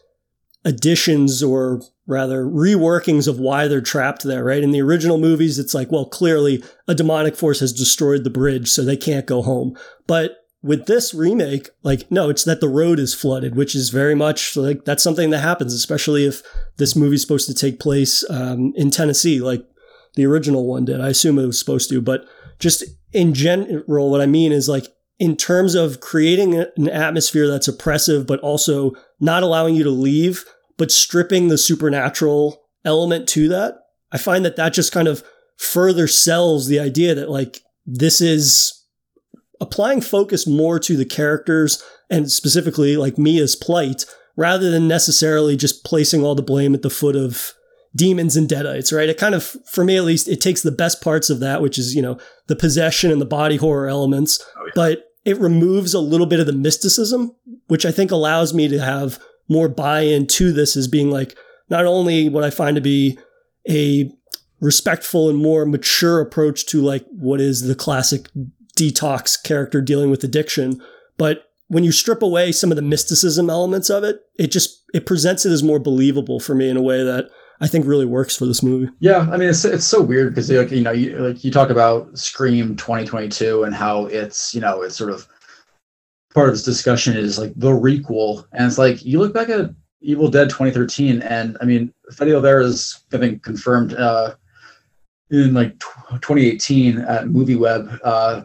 [0.64, 4.62] additions or rather reworkings of why they're trapped there, right?
[4.62, 8.68] In the original movies, it's like, well, clearly a demonic force has destroyed the bridge,
[8.68, 9.76] so they can't go home.
[10.06, 14.14] But with this remake, like, no, it's that the road is flooded, which is very
[14.14, 16.42] much like that's something that happens, especially if
[16.78, 19.66] this movie's supposed to take place um, in Tennessee, like
[20.14, 21.00] the original one did.
[21.00, 22.24] I assume it was supposed to, but
[22.58, 24.86] just in general, what I mean is like,
[25.18, 28.92] in terms of creating an atmosphere that's oppressive, but also
[29.24, 30.44] not allowing you to leave,
[30.76, 33.78] but stripping the supernatural element to that,
[34.12, 35.24] I find that that just kind of
[35.56, 38.84] further sells the idea that like this is
[39.60, 44.04] applying focus more to the characters and specifically like Mia's plight
[44.36, 47.54] rather than necessarily just placing all the blame at the foot of
[47.96, 49.08] demons and deadites, right?
[49.08, 51.78] It kind of, for me at least, it takes the best parts of that, which
[51.78, 54.72] is, you know, the possession and the body horror elements, oh, yeah.
[54.74, 57.34] but it removes a little bit of the mysticism,
[57.66, 61.36] which I think allows me to have more buy in to this as being like
[61.70, 63.18] not only what I find to be
[63.68, 64.10] a
[64.60, 68.28] respectful and more mature approach to like what is the classic
[68.76, 70.80] detox character dealing with addiction.
[71.16, 75.06] But when you strip away some of the mysticism elements of it, it just it
[75.06, 77.26] presents it as more believable for me in a way that
[77.60, 78.90] I think really works for this movie.
[79.00, 81.70] Yeah, I mean it's it's so weird because like you know you like you talk
[81.70, 85.26] about Scream 2022 and how it's you know it's sort of
[86.34, 88.44] part of this discussion is like the requel.
[88.52, 93.00] And it's like you look back at Evil Dead 2013 and I mean Fede Alvarez
[93.12, 94.34] I think confirmed uh,
[95.30, 98.42] in like 2018 at MovieWeb uh,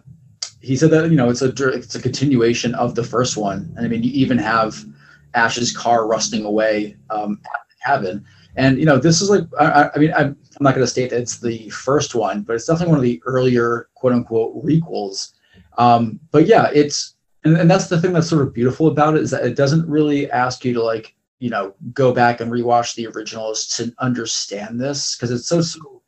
[0.61, 3.85] he said that you know it's a it's a continuation of the first one, and
[3.85, 4.83] I mean you even have
[5.33, 9.89] Ash's car rusting away um, at the cabin, and you know this is like I,
[9.93, 12.91] I mean I'm, not going to state that it's the first one, but it's definitely
[12.91, 15.33] one of the earlier quote unquote requels.
[15.77, 19.21] Um, but yeah, it's and, and that's the thing that's sort of beautiful about it
[19.21, 22.95] is that it doesn't really ask you to like you know go back and rewatch
[22.95, 25.99] the originals to understand this because it's so, so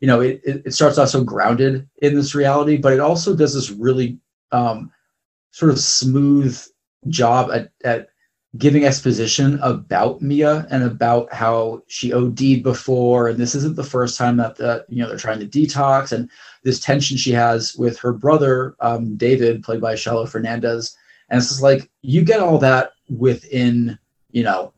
[0.00, 3.54] you know, it, it starts off so grounded in this reality, but it also does
[3.54, 4.18] this really
[4.52, 4.92] um,
[5.50, 6.60] sort of smooth
[7.08, 8.08] job at, at
[8.56, 14.16] giving exposition about Mia and about how she OD'd before, and this isn't the first
[14.16, 16.30] time that the, you know they're trying to detox, and
[16.62, 20.96] this tension she has with her brother um, David, played by Shiloh Fernandez,
[21.28, 23.98] and it's just like you get all that within
[24.30, 24.72] you know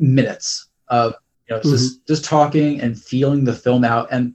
[0.00, 1.14] minutes of
[1.48, 1.70] you know, mm-hmm.
[1.70, 4.08] just just talking and feeling the film out.
[4.10, 4.34] And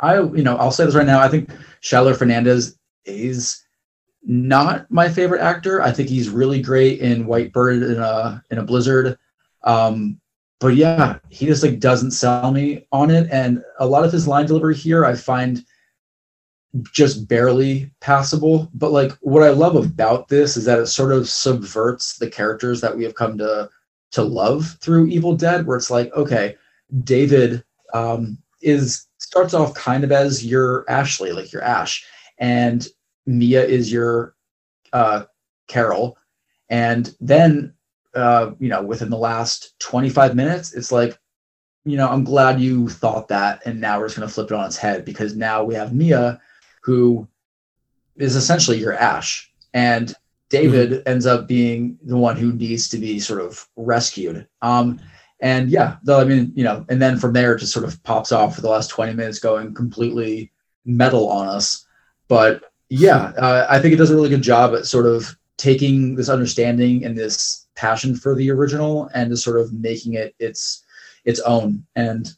[0.00, 1.20] I, you know, I'll say this right now.
[1.20, 3.62] I think Shiloh Fernandez is
[4.24, 5.82] not my favorite actor.
[5.82, 9.18] I think he's really great in White Bird in a in a Blizzard.
[9.64, 10.20] Um,
[10.60, 13.28] but yeah, he just like doesn't sell me on it.
[13.32, 15.64] And a lot of his line delivery here, I find
[16.92, 18.70] just barely passable.
[18.72, 22.80] But like what I love about this is that it sort of subverts the characters
[22.80, 23.68] that we have come to
[24.12, 26.56] to love through Evil Dead, where it's like, okay,
[27.02, 32.04] David um, is starts off kind of as your Ashley, like your Ash,
[32.38, 32.86] and
[33.26, 34.34] Mia is your
[34.92, 35.24] uh,
[35.68, 36.18] Carol,
[36.68, 37.74] and then
[38.14, 41.18] uh, you know within the last 25 minutes, it's like,
[41.84, 44.66] you know, I'm glad you thought that, and now we're just gonna flip it on
[44.66, 46.40] its head because now we have Mia,
[46.82, 47.28] who
[48.16, 50.14] is essentially your Ash, and
[50.48, 51.08] David mm-hmm.
[51.08, 54.46] ends up being the one who needs to be sort of rescued.
[54.60, 55.00] Um,
[55.40, 58.00] and yeah, though I mean, you know, and then from there it just sort of
[58.04, 60.52] pops off for the last 20 minutes going completely
[60.84, 61.86] metal on us.
[62.28, 66.14] But yeah, uh, I think it does a really good job at sort of taking
[66.14, 70.84] this understanding and this passion for the original and just sort of making it its
[71.24, 71.86] its own.
[71.96, 72.30] And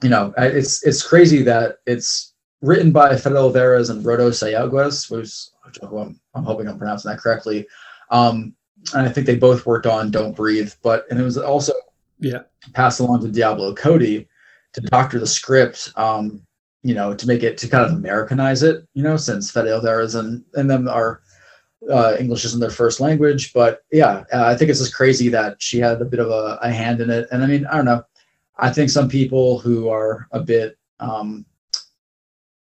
[0.00, 5.48] you know, it's it's crazy that it's written by Fede Olivares and Rodo Sayagues, which
[5.82, 7.66] I'm, I'm hoping I'm pronouncing that correctly.
[8.10, 8.54] Um,
[8.94, 11.72] and I think they both worked on Don't Breathe, but and it was also
[12.20, 14.28] yeah passed along to Diablo Cody
[14.74, 15.92] to doctor the script.
[15.96, 16.46] Um,
[16.82, 20.14] you know, to make it to kind of Americanize it, you know, since Fede Olivares
[20.14, 21.22] and and them are
[21.90, 23.52] uh, English isn't their first language.
[23.52, 26.58] But yeah, uh, I think it's just crazy that she had a bit of a,
[26.62, 27.28] a, hand in it.
[27.30, 28.02] And I mean, I don't know.
[28.56, 31.46] I think some people who are a bit, um,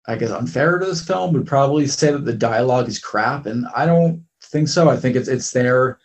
[0.07, 3.67] I guess, unfair to this film would probably say that the dialogue is crap, and
[3.75, 4.89] I don't think so.
[4.89, 5.99] I think it's it's there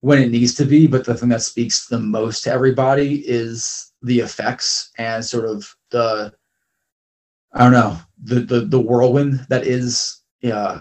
[0.00, 3.92] when it needs to be, but the thing that speaks the most to everybody is
[4.02, 6.32] the effects and sort of the
[7.52, 10.80] I don't know the the the whirlwind that is yeah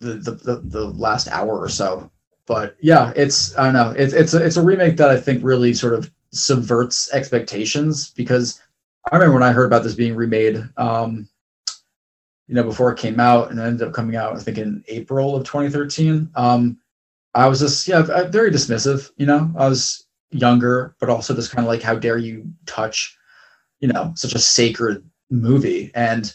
[0.00, 2.10] the the the, the last hour or so.
[2.46, 5.42] But yeah, it's I don't know it's it's a, it's a remake that I think
[5.42, 8.60] really sort of subverts expectations because
[9.10, 11.28] I remember when I heard about this being remade, um,
[12.46, 15.36] you know, before it came out and ended up coming out I think in April
[15.36, 16.30] of 2013.
[16.34, 16.78] Um,
[17.34, 19.10] I was just yeah very dismissive.
[19.16, 23.16] You know, I was younger, but also just kind of like how dare you touch
[23.80, 25.90] you know such a sacred movie.
[25.94, 26.34] And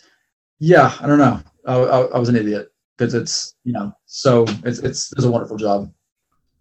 [0.60, 1.40] yeah, I don't know.
[1.66, 5.32] I, I, I was an idiot because it's you know so it's it's it's a
[5.32, 5.92] wonderful job.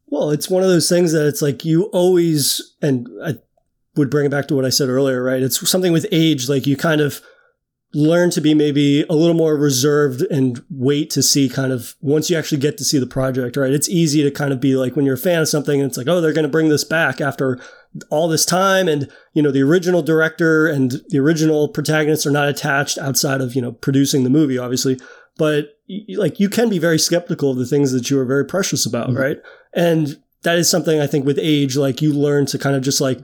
[0.07, 3.35] Well, it's one of those things that it's like you always and I
[3.97, 5.43] would bring it back to what I said earlier, right?
[5.43, 7.21] It's something with age, like you kind of
[7.95, 12.31] learn to be maybe a little more reserved and wait to see kind of once
[12.31, 13.73] you actually get to see the project, right?
[13.73, 15.99] It's easy to kind of be like when you're a fan of something and it's
[15.99, 17.61] like, oh, they're going to bring this back after
[18.11, 22.49] all this time and you know the original director and the original protagonists are not
[22.49, 24.99] attached outside of you know producing the movie obviously
[25.37, 25.79] but
[26.17, 29.09] like you can be very skeptical of the things that you are very precious about
[29.09, 29.19] mm-hmm.
[29.19, 29.39] right
[29.75, 33.01] and that is something i think with age like you learn to kind of just
[33.01, 33.19] like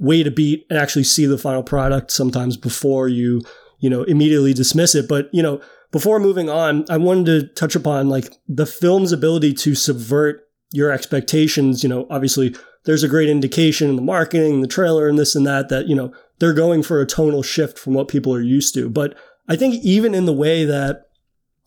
[0.00, 3.40] wait a beat and actually see the final product sometimes before you
[3.80, 5.08] you know, immediately dismiss it.
[5.08, 9.54] But, you know, before moving on, I wanted to touch upon like the film's ability
[9.54, 11.82] to subvert your expectations.
[11.82, 12.54] You know, obviously
[12.88, 15.94] there's a great indication in the marketing, the trailer, and this and that, that, you
[15.94, 18.88] know, they're going for a tonal shift from what people are used to.
[18.88, 19.14] But
[19.46, 21.10] I think even in the way that,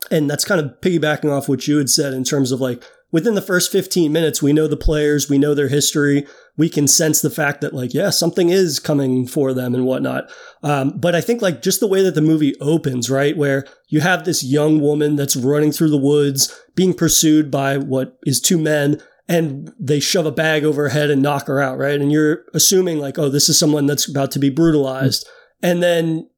[0.09, 3.35] and that's kind of piggybacking off what you had said in terms of like within
[3.35, 6.25] the first 15 minutes, we know the players, we know their history,
[6.57, 10.27] we can sense the fact that like, yeah, something is coming for them and whatnot.
[10.63, 14.01] Um, but I think like just the way that the movie opens, right, where you
[14.01, 18.57] have this young woman that's running through the woods, being pursued by what is two
[18.57, 18.99] men,
[19.31, 21.99] and they shove a bag over her head and knock her out, right?
[21.99, 25.71] And you're assuming like, oh, this is someone that's about to be brutalized, mm-hmm.
[25.71, 26.29] and then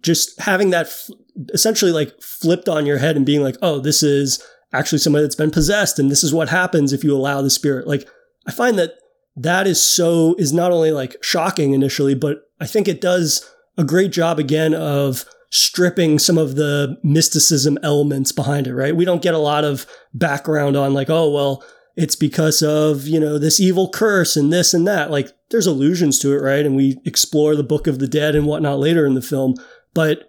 [0.00, 1.10] just having that f-
[1.52, 4.42] essentially like flipped on your head and being like, oh, this is
[4.72, 7.86] actually somebody that's been possessed and this is what happens if you allow the spirit
[7.86, 8.08] like
[8.46, 8.94] i find that
[9.36, 13.84] that is so is not only like shocking initially but i think it does a
[13.84, 19.22] great job again of stripping some of the mysticism elements behind it right we don't
[19.22, 21.62] get a lot of background on like oh well
[21.96, 25.10] it's because of you know this evil curse and this and that.
[25.10, 26.64] Like there's allusions to it right?
[26.64, 29.54] And we explore the book of the dead and whatnot later in the film.
[29.94, 30.28] But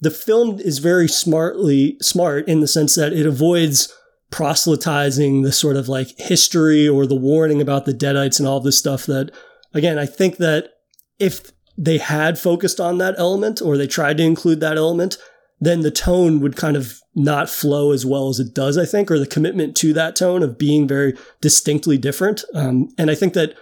[0.00, 3.92] the film is very smartly smart in the sense that it avoids
[4.30, 8.78] proselytizing the sort of like history or the warning about the deadites and all this
[8.78, 9.32] stuff that
[9.74, 10.70] again i think that
[11.18, 15.18] if they had focused on that element or they tried to include that element
[15.60, 19.10] then the tone would kind of not flow as well as it does i think
[19.10, 22.44] or the commitment to that tone of being very distinctly different.
[22.54, 23.54] Um, and i think that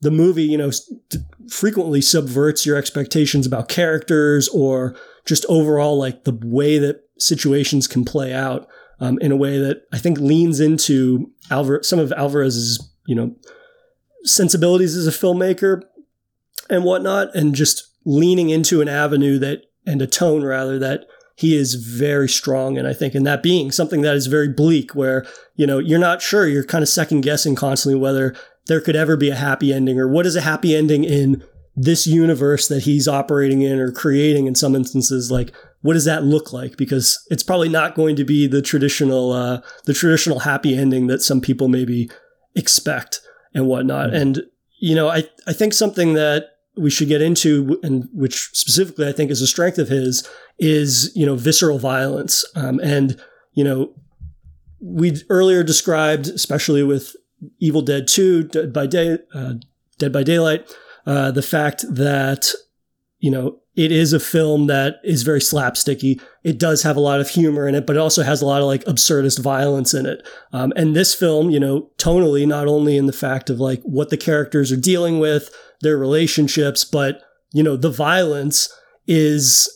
[0.00, 0.70] the movie, you know,
[1.50, 4.96] frequently subverts your expectations about characters or
[5.26, 8.66] just overall like the way that situations can play out
[9.00, 13.34] um, in a way that I think leans into Alvar- some of Alvarez's, you know,
[14.24, 15.82] sensibilities as a filmmaker
[16.68, 21.06] and whatnot, and just leaning into an avenue that and a tone rather that
[21.40, 22.76] he is very strong.
[22.76, 25.98] And I think, in that being something that is very bleak, where, you know, you're
[25.98, 28.36] not sure, you're kind of second guessing constantly whether
[28.66, 31.42] there could ever be a happy ending or what is a happy ending in
[31.74, 35.30] this universe that he's operating in or creating in some instances?
[35.30, 36.76] Like what does that look like?
[36.76, 41.22] Because it's probably not going to be the traditional uh, the traditional happy ending that
[41.22, 42.10] some people maybe
[42.54, 43.22] expect
[43.54, 44.08] and whatnot.
[44.08, 44.16] Mm-hmm.
[44.16, 44.42] and
[44.78, 46.50] you know I, I think something that
[46.80, 50.28] we should get into and which specifically i think is a strength of his
[50.60, 52.44] is you know visceral violence.
[52.54, 53.18] Um, and
[53.54, 53.94] you know
[54.78, 57.16] we earlier described especially with
[57.58, 59.54] evil dead 2 dead by day uh,
[59.98, 60.70] dead by daylight
[61.06, 62.52] uh, the fact that
[63.18, 66.20] you know it is a film that is very slapsticky.
[66.44, 68.60] It does have a lot of humor in it, but it also has a lot
[68.60, 70.22] of like absurdist violence in it.
[70.52, 74.10] Um, and this film, you know, tonally, not only in the fact of like what
[74.10, 75.48] the characters are dealing with,
[75.80, 77.22] their relationships, but
[77.54, 78.70] you know, the violence
[79.06, 79.66] is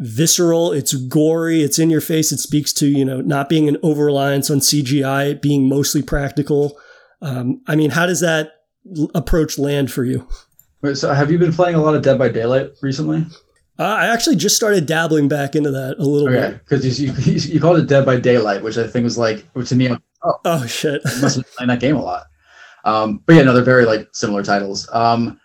[0.00, 0.72] visceral.
[0.72, 1.62] It's gory.
[1.62, 2.32] It's in your face.
[2.32, 6.76] It speaks to you know not being an over reliance on CGI, being mostly practical.
[7.22, 8.50] Um, I mean, how does that
[9.14, 10.26] approach land for you?
[10.82, 13.26] Wait, so have you been playing a lot of Dead by Daylight recently?
[13.78, 16.64] Uh, I actually just started dabbling back into that a little okay, bit.
[16.64, 19.68] because you, you, you called it Dead by Daylight, which I think was like, which
[19.70, 19.90] to me,
[20.22, 22.26] oh, oh shit, must have been playing that game a lot.
[22.84, 24.88] Um, but yeah, no, they're very like similar titles.
[24.92, 25.40] Um,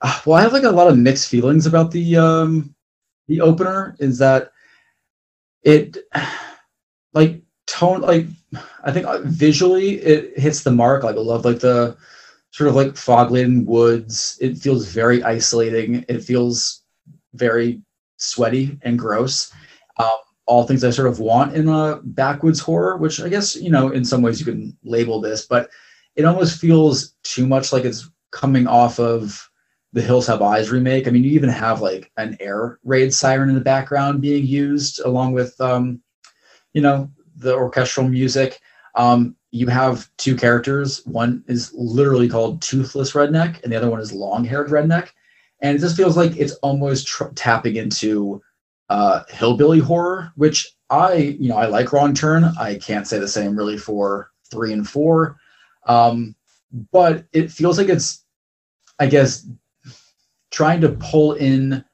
[0.00, 2.74] uh, well, I have like a lot of mixed feelings about the um,
[3.26, 3.96] the opener.
[3.98, 4.52] Is that
[5.62, 5.98] it?
[7.14, 8.26] Like tone, like
[8.84, 11.04] I think uh, visually it hits the mark.
[11.04, 11.96] Like I love like the
[12.58, 14.36] sort of like fog laden woods.
[14.40, 16.04] It feels very isolating.
[16.08, 16.82] It feels
[17.34, 17.80] very
[18.16, 19.52] sweaty and gross.
[20.00, 23.70] Um, all things I sort of want in a backwoods horror, which I guess, you
[23.70, 25.70] know, in some ways you can label this, but
[26.16, 29.48] it almost feels too much like it's coming off of
[29.92, 31.06] the Hills Have Eyes remake.
[31.06, 34.98] I mean, you even have like an air raid siren in the background being used
[35.04, 36.02] along with, um,
[36.72, 38.58] you know, the orchestral music.
[38.96, 41.04] Um, you have two characters.
[41.06, 45.08] One is literally called Toothless Redneck, and the other one is Long Haired Redneck.
[45.60, 48.42] And it just feels like it's almost tr- tapping into
[48.90, 52.44] uh, hillbilly horror, which I, you know, I like Wrong Turn.
[52.58, 55.36] I can't say the same really for three and four.
[55.86, 56.34] Um,
[56.92, 58.24] but it feels like it's,
[58.98, 59.48] I guess,
[60.50, 61.84] trying to pull in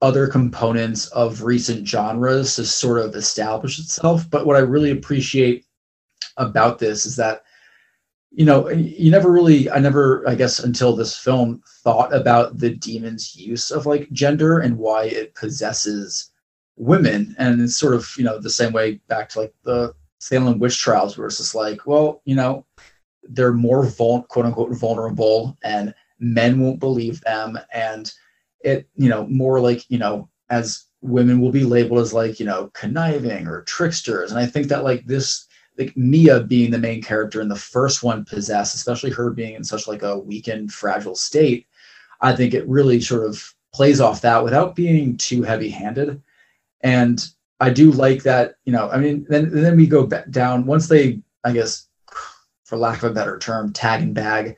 [0.00, 4.28] other components of recent genres to sort of establish itself.
[4.28, 5.64] But what I really appreciate
[6.36, 7.42] about this is that
[8.30, 12.70] you know you never really i never i guess until this film thought about the
[12.76, 16.32] demon's use of like gender and why it possesses
[16.76, 17.34] women.
[17.38, 20.78] And it's sort of you know the same way back to like the salem witch
[20.78, 22.64] trials where it's just like well you know
[23.24, 27.58] they're more vul- quote unquote vulnerable and men won't believe them.
[27.72, 28.12] And
[28.60, 32.46] it you know more like you know as women will be labeled as like you
[32.46, 34.30] know conniving or tricksters.
[34.30, 35.46] And i think that like this
[35.82, 39.64] like Mia being the main character in the first one possessed, especially her being in
[39.64, 41.66] such like a weakened, fragile state,
[42.20, 46.22] I think it really sort of plays off that without being too heavy-handed.
[46.82, 47.26] And
[47.60, 50.88] I do like that, you know, I mean, then then we go back down once
[50.88, 51.88] they, I guess,
[52.64, 54.56] for lack of a better term, tag and bag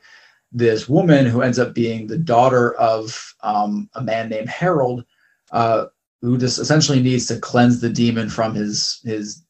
[0.51, 5.03] this woman who ends up being the daughter of um, a man named Harold,
[5.51, 5.85] uh,
[6.21, 9.44] who just essentially needs to cleanse the demon from his his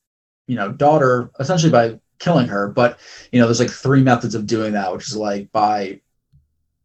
[0.48, 3.00] you know daughter essentially by killing her but
[3.32, 6.00] you know there's like three methods of doing that which is like by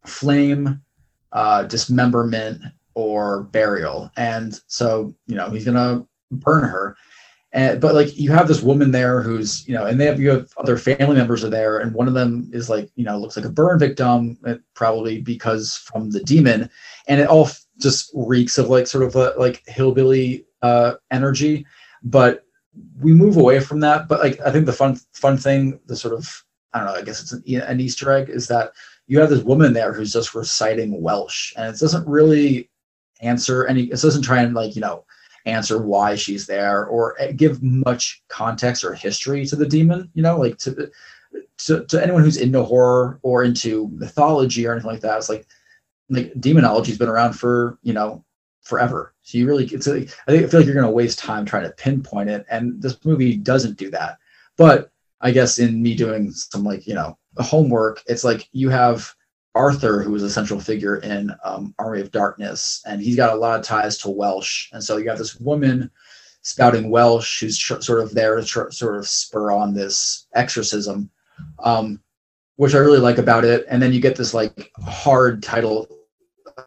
[0.05, 0.81] flame
[1.33, 2.61] uh dismemberment
[2.95, 4.11] or burial.
[4.17, 6.97] And so you know he's gonna burn her.
[7.53, 10.31] And but like you have this woman there who's you know and they have you
[10.31, 13.37] have other family members are there and one of them is like you know looks
[13.37, 16.71] like a burn victim uh, probably because from the demon.
[17.09, 17.49] And it all
[17.79, 21.67] just reeks of like sort of a, like hillbilly uh energy.
[22.03, 22.45] But
[23.01, 24.09] we move away from that.
[24.09, 27.03] But like I think the fun fun thing, the sort of I don't know, I
[27.03, 28.73] guess it's an, an Easter egg, is that
[29.07, 32.71] you have this woman there who's just reciting Welsh, and it doesn't really
[33.21, 33.85] answer any.
[33.85, 35.05] It doesn't try and like you know
[35.47, 40.11] answer why she's there or eh, give much context or history to the demon.
[40.15, 40.91] You know, like to
[41.59, 45.19] to, to anyone who's into horror or into mythology or anything like that.
[45.19, 45.47] It's like
[46.09, 48.25] like demonology's been around for you know
[48.71, 49.13] forever.
[49.23, 51.45] So you really, it's a, I think I feel like you're going to waste time
[51.45, 54.19] trying to pinpoint it, and this movie doesn't do that.
[54.57, 54.91] But
[55.21, 59.13] I guess in me doing some like you know homework, it's like you have
[59.55, 63.39] Arthur, who is a central figure in um, Army of Darkness, and he's got a
[63.39, 64.69] lot of ties to Welsh.
[64.73, 65.91] And so you got this woman
[66.43, 71.11] spouting Welsh who's tr- sort of there to tr- sort of spur on this exorcism,
[71.59, 72.01] um,
[72.57, 73.67] which I really like about it.
[73.69, 75.89] And then you get this like hard title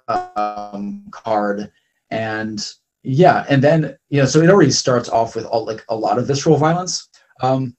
[0.08, 1.72] um, card,
[2.14, 5.96] and yeah, and then you know, so it already starts off with all like a
[5.96, 7.10] lot of visceral violence.
[7.42, 7.76] Um,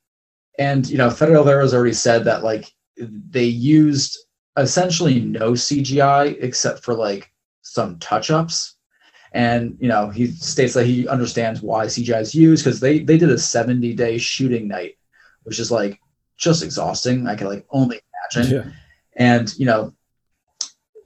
[0.58, 4.18] and you know, Fede Alvarez already said that like they used
[4.56, 7.32] essentially no CGI except for like
[7.62, 8.76] some touch ups.
[9.32, 13.18] And you know, he states that he understands why CGI is used because they they
[13.18, 14.96] did a 70 day shooting night,
[15.42, 15.98] which is like
[16.36, 17.26] just exhausting.
[17.26, 18.00] I can like only
[18.34, 18.52] imagine.
[18.52, 18.70] Yeah.
[19.16, 19.94] And you know,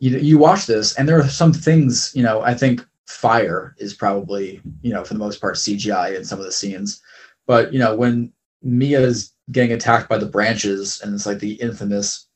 [0.00, 2.12] you you watch this, and there are some things.
[2.14, 6.24] You know, I think fire is probably you know for the most part CGI in
[6.24, 7.00] some of the scenes,
[7.46, 8.30] but you know when
[8.62, 12.26] Mia's getting attacked by the branches and it's like the infamous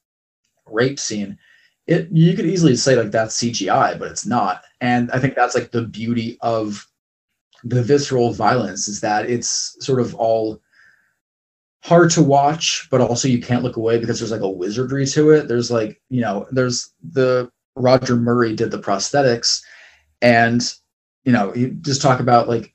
[0.67, 1.37] rape scene
[1.87, 4.63] it you could easily say like that's cgi but it's not.
[4.81, 6.87] And i think that's like the beauty of
[7.65, 10.61] the visceral violence is that it's sort of all
[11.83, 15.31] hard to watch but also you can't look away because there's like a wizardry to
[15.31, 15.49] it.
[15.49, 19.63] There's like you know there's the roger murray did the prosthetics
[20.23, 20.75] and
[21.25, 22.73] you know you just talk about like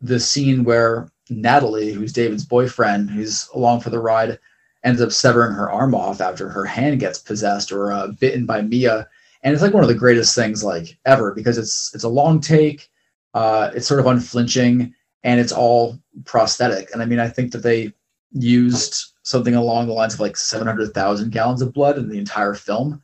[0.00, 4.38] the scene where natalie who's david's boyfriend who's along for the ride
[4.84, 8.60] ends up severing her arm off after her hand gets possessed or uh, bitten by
[8.60, 9.08] Mia.
[9.42, 12.40] And it's like one of the greatest things like ever because it's it's a long
[12.40, 12.90] take,
[13.32, 16.90] uh, it's sort of unflinching, and it's all prosthetic.
[16.92, 17.92] And I mean, I think that they
[18.32, 23.02] used something along the lines of like 700,000 gallons of blood in the entire film,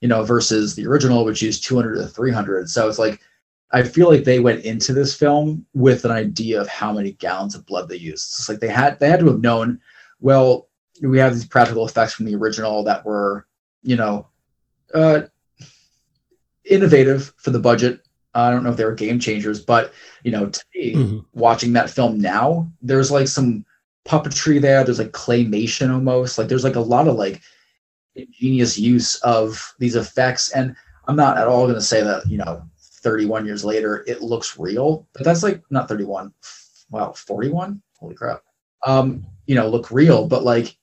[0.00, 2.68] you know, versus the original, which used 200 to 300.
[2.68, 3.20] So it's like,
[3.72, 7.54] I feel like they went into this film with an idea of how many gallons
[7.54, 8.34] of blood they used.
[8.38, 9.80] It's like they had they had to have known,
[10.20, 10.68] well,
[11.02, 13.46] we have these practical effects from the original that were,
[13.82, 14.28] you know,
[14.94, 15.22] uh,
[16.64, 18.00] innovative for the budget.
[18.34, 19.92] I don't know if they were game changers, but
[20.22, 21.18] you know, to me, Mm-hmm.
[21.32, 23.64] watching that film now, there's like some
[24.06, 24.84] puppetry there.
[24.84, 26.38] There's like claymation almost.
[26.38, 27.40] Like there's like a lot of like
[28.14, 30.50] ingenious use of these effects.
[30.52, 30.74] And
[31.08, 32.62] I'm not at all going to say that you know,
[33.02, 35.06] 31 years later, it looks real.
[35.12, 36.32] But that's like not 31.
[36.90, 37.82] Wow, 41.
[37.98, 38.42] Holy crap.
[38.86, 40.76] Um, you know, look real, but like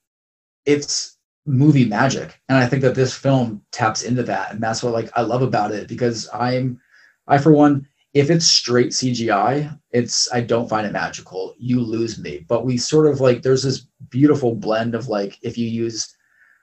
[0.65, 1.17] it's
[1.49, 5.09] movie magic and i think that this film taps into that and that's what like
[5.15, 6.79] i love about it because i'm
[7.27, 12.19] i for one if it's straight cgi it's i don't find it magical you lose
[12.19, 16.15] me but we sort of like there's this beautiful blend of like if you use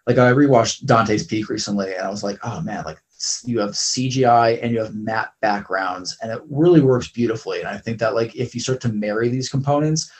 [0.06, 3.02] like i rewatched dante's peak recently and i was like oh man like
[3.44, 7.78] you have cgi and you have matte backgrounds and it really works beautifully and i
[7.78, 10.10] think that like if you start to marry these components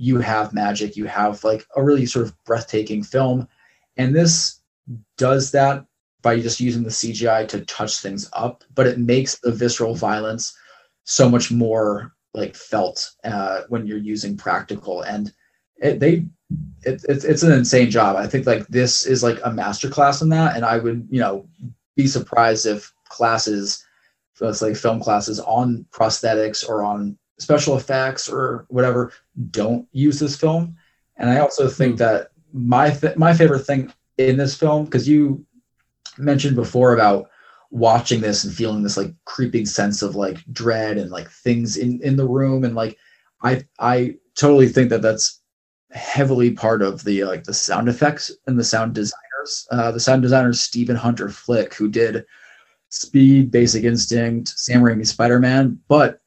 [0.00, 3.46] you have magic, you have like a really sort of breathtaking film.
[3.98, 4.62] And this
[5.18, 5.84] does that
[6.22, 10.56] by just using the CGI to touch things up, but it makes the visceral violence
[11.04, 15.02] so much more like felt uh, when you're using practical.
[15.02, 15.34] And
[15.82, 16.24] it, they,
[16.82, 18.16] it, it's it's an insane job.
[18.16, 20.56] I think like this is like a masterclass in that.
[20.56, 21.46] And I would, you know,
[21.96, 23.84] be surprised if classes,
[24.40, 29.12] let's like film classes on prosthetics or on special effects or whatever
[29.50, 30.76] don't use this film.
[31.16, 31.96] And I also think Hmm.
[31.96, 35.44] that my th- my favorite thing in this film because you
[36.18, 37.28] mentioned before about
[37.70, 42.00] watching this and feeling this like creeping sense of like dread and like things in
[42.02, 42.96] in the room and like
[43.42, 45.40] I I totally think that that's
[45.92, 48.94] heavily part of the like the sound effects and the sound
[49.40, 49.66] designers.
[49.70, 52.24] Uh, the sound designer is Stephen Hunter Flick who did
[52.88, 56.20] Speed, Basic Instinct, Sam Raimi's Spider-Man, but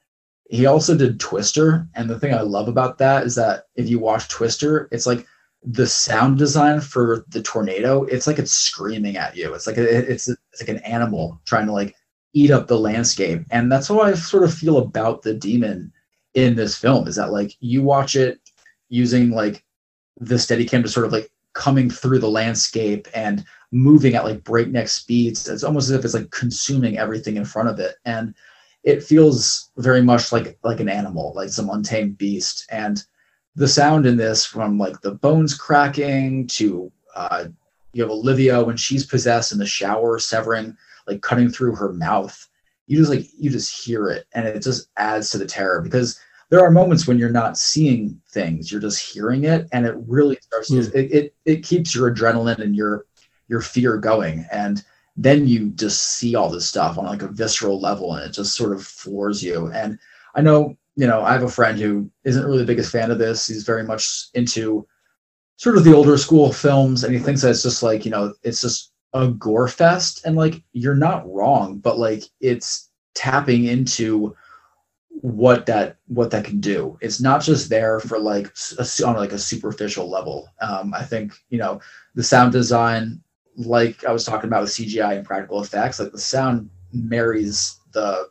[0.49, 3.99] he also did Twister, and the thing I love about that is that if you
[3.99, 5.25] watch Twister, it's like
[5.63, 8.03] the sound design for the tornado.
[8.03, 9.53] It's like it's screaming at you.
[9.53, 11.95] It's like it's it's like an animal trying to like
[12.33, 15.91] eat up the landscape, and that's how I sort of feel about the demon
[16.33, 17.07] in this film.
[17.07, 18.39] Is that like you watch it
[18.89, 19.63] using like
[20.19, 24.87] the Steadicam to sort of like coming through the landscape and moving at like breakneck
[24.87, 25.47] speeds.
[25.47, 28.35] It's almost as if it's like consuming everything in front of it, and
[28.83, 32.65] it feels very much like like an animal, like some untamed beast.
[32.69, 33.03] And
[33.55, 37.45] the sound in this, from like the bones cracking to uh,
[37.93, 40.75] you have Olivia when she's possessed in the shower, severing,
[41.07, 42.49] like cutting through her mouth.
[42.87, 46.19] You just like you just hear it, and it just adds to the terror because
[46.49, 50.37] there are moments when you're not seeing things, you're just hearing it, and it really
[50.41, 50.69] starts.
[50.69, 50.97] To, hmm.
[50.97, 53.05] it, it it keeps your adrenaline and your
[53.47, 54.83] your fear going, and
[55.15, 58.55] then you just see all this stuff on like a visceral level and it just
[58.55, 59.67] sort of floors you.
[59.67, 59.99] And
[60.35, 63.19] i know you know i have a friend who isn't really the biggest fan of
[63.19, 63.47] this.
[63.47, 64.87] He's very much into
[65.57, 68.33] sort of the older school films and he thinks that it's just like you know
[68.43, 70.25] it's just a gore fest.
[70.25, 74.35] And like you're not wrong but like it's tapping into
[75.23, 76.97] what that what that can do.
[76.99, 80.49] It's not just there for like a, on like a superficial level.
[80.59, 81.79] Um i think you know
[82.13, 83.21] the sound design
[83.55, 88.27] like i was talking about with cgi and practical effects like the sound marries the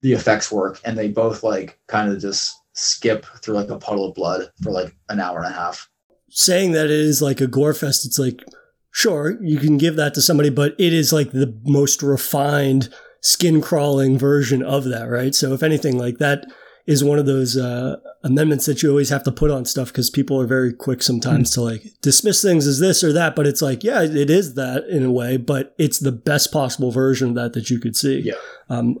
[0.00, 4.08] the effects work and they both like kind of just skip through like a puddle
[4.08, 5.88] of blood for like an hour and a half.
[6.30, 8.42] Saying that it is like a gore fest it's like
[8.90, 12.88] sure you can give that to somebody but it is like the most refined
[13.20, 15.34] skin crawling version of that, right?
[15.34, 16.46] So if anything, like that
[16.86, 20.08] is one of those uh, amendments that you always have to put on stuff because
[20.08, 21.60] people are very quick sometimes mm-hmm.
[21.60, 23.36] to like dismiss things as this or that.
[23.36, 26.90] But it's like, yeah, it is that in a way, but it's the best possible
[26.90, 28.20] version of that that you could see.
[28.20, 28.34] Yeah.
[28.70, 28.96] Um,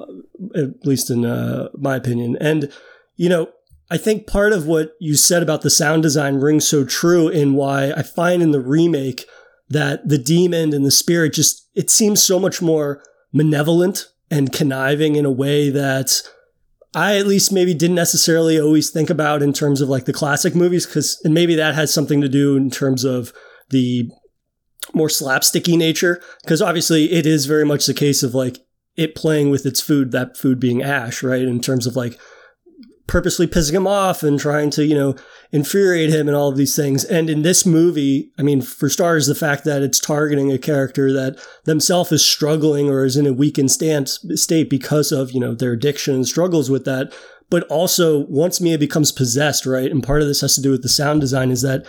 [0.54, 2.36] at least in uh, my opinion.
[2.40, 2.70] And,
[3.16, 3.48] you know,
[3.90, 7.54] I think part of what you said about the sound design rings so true in
[7.54, 9.24] why I find in the remake
[9.70, 13.02] that the demon and the spirit just, it seems so much more
[13.32, 16.22] malevolent and conniving in a way that
[16.94, 20.54] I at least maybe didn't necessarily always think about in terms of like the classic
[20.54, 23.32] movies because and maybe that has something to do in terms of
[23.70, 24.10] the
[24.94, 28.58] more slapsticky nature because obviously it is very much the case of like
[28.96, 31.42] it playing with its food that food being ash right?
[31.42, 32.18] In terms of like
[33.08, 35.16] purposely pissing him off and trying to, you know,
[35.50, 37.04] infuriate him and all of these things.
[37.04, 41.12] And in this movie, I mean, for starters, the fact that it's targeting a character
[41.14, 45.54] that themselves is struggling or is in a weakened stance, state because of, you know,
[45.54, 47.12] their addiction and struggles with that.
[47.50, 49.90] But also, once Mia becomes possessed, right?
[49.90, 51.86] And part of this has to do with the sound design is that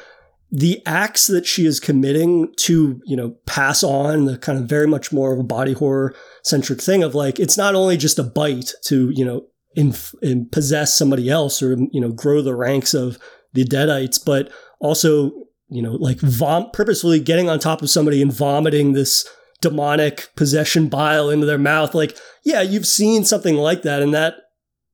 [0.51, 4.87] the acts that she is committing to, you know, pass on the kind of very
[4.87, 8.23] much more of a body horror centric thing of like, it's not only just a
[8.23, 9.45] bite to, you know,
[9.79, 13.17] in possess somebody else or you know grow the ranks of
[13.53, 15.31] the deadites but also
[15.69, 19.27] you know like vom- purposefully getting on top of somebody and vomiting this
[19.61, 21.93] demonic possession bile into their mouth.
[21.93, 24.35] Like yeah you've seen something like that and that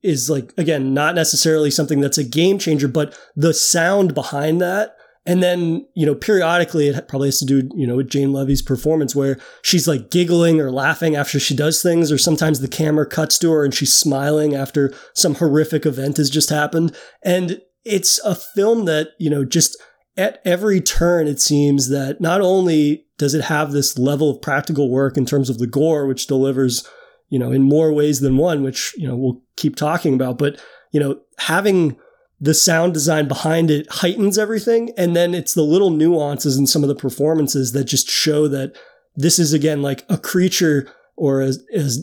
[0.04, 4.95] is like again not necessarily something that's a game changer but the sound behind that
[5.26, 8.62] and then, you know, periodically it probably has to do, you know, with Jane Levy's
[8.62, 13.08] performance where she's like giggling or laughing after she does things, or sometimes the camera
[13.08, 16.96] cuts to her and she's smiling after some horrific event has just happened.
[17.24, 19.82] And it's a film that, you know, just
[20.18, 24.90] at every turn, it seems that not only does it have this level of practical
[24.90, 26.88] work in terms of the gore, which delivers,
[27.30, 30.62] you know, in more ways than one, which, you know, we'll keep talking about, but,
[30.92, 31.98] you know, having
[32.40, 34.92] the sound design behind it heightens everything.
[34.98, 38.76] And then it's the little nuances in some of the performances that just show that
[39.16, 41.54] this is again like a creature or an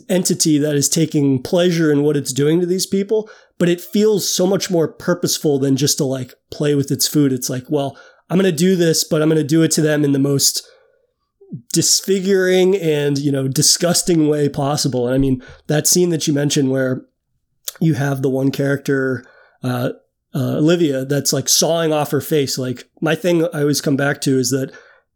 [0.09, 3.29] entity that is taking pleasure in what it's doing to these people.
[3.59, 7.31] But it feels so much more purposeful than just to like play with its food.
[7.31, 7.95] It's like, well,
[8.29, 10.19] I'm going to do this, but I'm going to do it to them in the
[10.19, 10.67] most
[11.71, 15.05] disfiguring and, you know, disgusting way possible.
[15.05, 17.05] And I mean, that scene that you mentioned where
[17.79, 19.23] you have the one character,
[19.61, 19.91] uh,
[20.35, 22.57] uh, Olivia that's like sawing off her face.
[22.57, 24.71] Like my thing I always come back to is that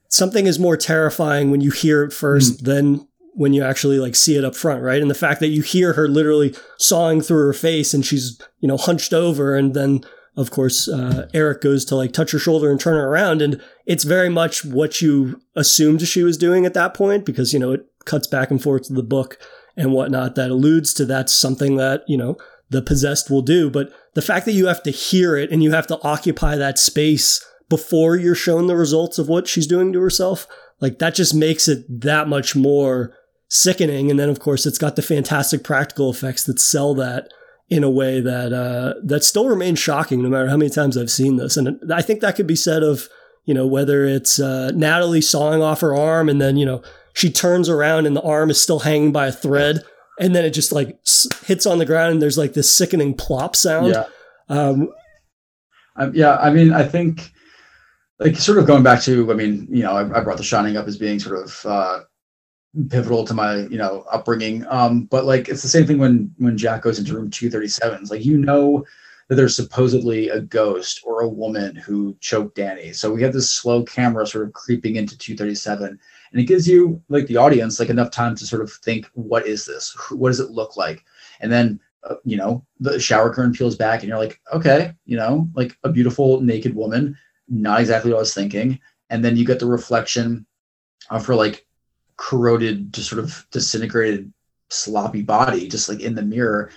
[0.09, 2.65] something is more terrifying when you hear it first mm.
[2.65, 5.01] than when you actually like see it up front, right?
[5.01, 8.68] And the fact that you hear her literally sawing through her face and she's, you
[8.68, 10.03] know, hunched over and then
[10.38, 13.41] of course, uh, Eric goes to like touch her shoulder and turn her around.
[13.41, 17.59] And it's very much what you assumed she was doing at that point because, you
[17.59, 19.39] know, it cuts back and forth to the book
[19.76, 22.38] and whatnot that alludes to that's something that, you know,
[22.70, 23.72] the possessed will do.
[23.72, 26.80] But the fact that you have to hear it and you have to occupy that
[26.80, 30.47] space before you're shown the results of what she's doing to herself,
[30.82, 33.13] like that just makes it that much more
[33.47, 34.09] sickening.
[34.09, 37.30] And then, of course, it's got the fantastic practical effects that sell that
[37.70, 41.11] in a way that uh, that still remains shocking, no matter how many times I've
[41.11, 41.55] seen this.
[41.55, 43.09] And I think that could be said of
[43.45, 46.82] you know whether it's uh, Natalie sawing off her arm and then you know
[47.13, 49.84] she turns around and the arm is still hanging by a thread
[50.20, 50.99] and then it just like
[51.45, 53.88] hits on the ground and there's like this sickening plop sound.
[53.88, 54.05] Yeah.
[54.49, 54.89] Um,
[55.95, 57.32] um, yeah, I mean, I think
[58.20, 60.78] like sort of going back to, I mean, you know, I, I brought The Shining
[60.78, 61.99] up as being sort of uh,
[62.89, 64.65] pivotal to my, you know, upbringing.
[64.70, 68.01] Um, but like it's the same thing when when Jack goes into room 237.
[68.01, 68.86] It's like you know
[69.28, 72.94] that there's supposedly a ghost or a woman who choked Danny.
[72.94, 76.00] So we have this slow camera sort of creeping into 237
[76.32, 79.46] and it gives you like the audience like enough time to sort of think what
[79.46, 79.96] is this?
[80.12, 81.04] What does it look like?
[81.42, 85.18] And then uh, you know the shower curtain peels back and you're like okay you
[85.18, 87.18] know like a beautiful naked woman
[87.50, 88.80] not exactly what i was thinking.
[89.10, 90.46] And then you get the reflection
[91.10, 91.66] of her like
[92.18, 94.32] corroded just sort of disintegrated
[94.70, 96.72] sloppy body just like in the mirror.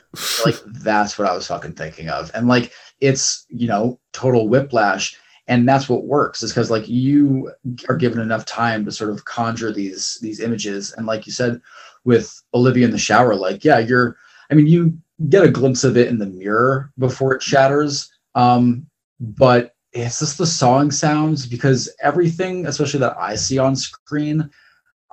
[0.45, 2.31] Like that's what i was fucking thinking of.
[2.35, 5.17] And like it's you know total whiplash.
[5.49, 7.51] And that's what works is because like you
[7.89, 10.93] are given enough time to sort of conjure these these images.
[10.93, 11.61] And like you said
[12.05, 14.17] with olivia in the shower like yeah you're
[14.51, 14.97] i mean you
[15.29, 18.11] get a glimpse of it in the mirror before it shatters.
[18.35, 18.87] Um
[19.21, 24.49] but it's just the sawing sounds because everything especially that i see on screen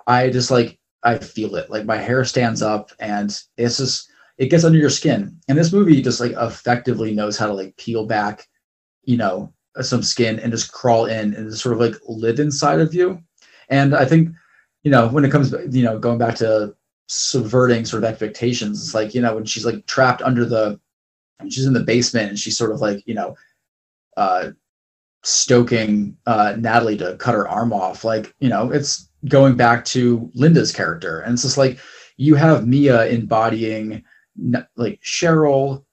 [0.06, 4.48] i just like i feel it like my hair stands up and it's just it
[4.50, 8.06] gets under your skin and this movie just like effectively knows how to like peel
[8.06, 8.48] back
[9.04, 9.52] you know
[9.84, 13.22] some skin and just crawl in and just sort of like live inside of you.
[13.70, 14.30] And I think,
[14.84, 16.76] you know, when it comes, you know, going back to
[17.08, 20.80] subverting sort of expectations, it's like, you know, when she's like trapped under the,
[21.50, 23.36] she's in the basement and she's sort of like, you know,
[24.16, 24.52] uh,
[25.24, 28.04] stoking uh, Natalie to cut her arm off.
[28.04, 31.22] Like, you know, it's going back to Linda's character.
[31.22, 31.80] And it's just like,
[32.18, 34.04] you have Mia embodying
[34.76, 35.84] like Cheryl,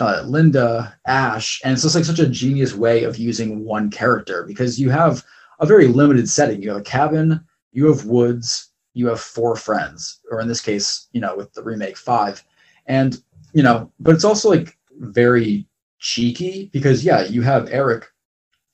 [0.00, 4.44] uh, Linda, Ash, and it's just like such a genius way of using one character
[4.46, 5.24] because you have
[5.60, 6.62] a very limited setting.
[6.62, 7.40] You have a cabin,
[7.72, 11.62] you have woods, you have four friends, or in this case, you know, with the
[11.62, 12.42] remake, five,
[12.86, 13.22] and
[13.52, 15.66] you know, but it's also like very
[15.98, 18.06] cheeky because yeah, you have Eric,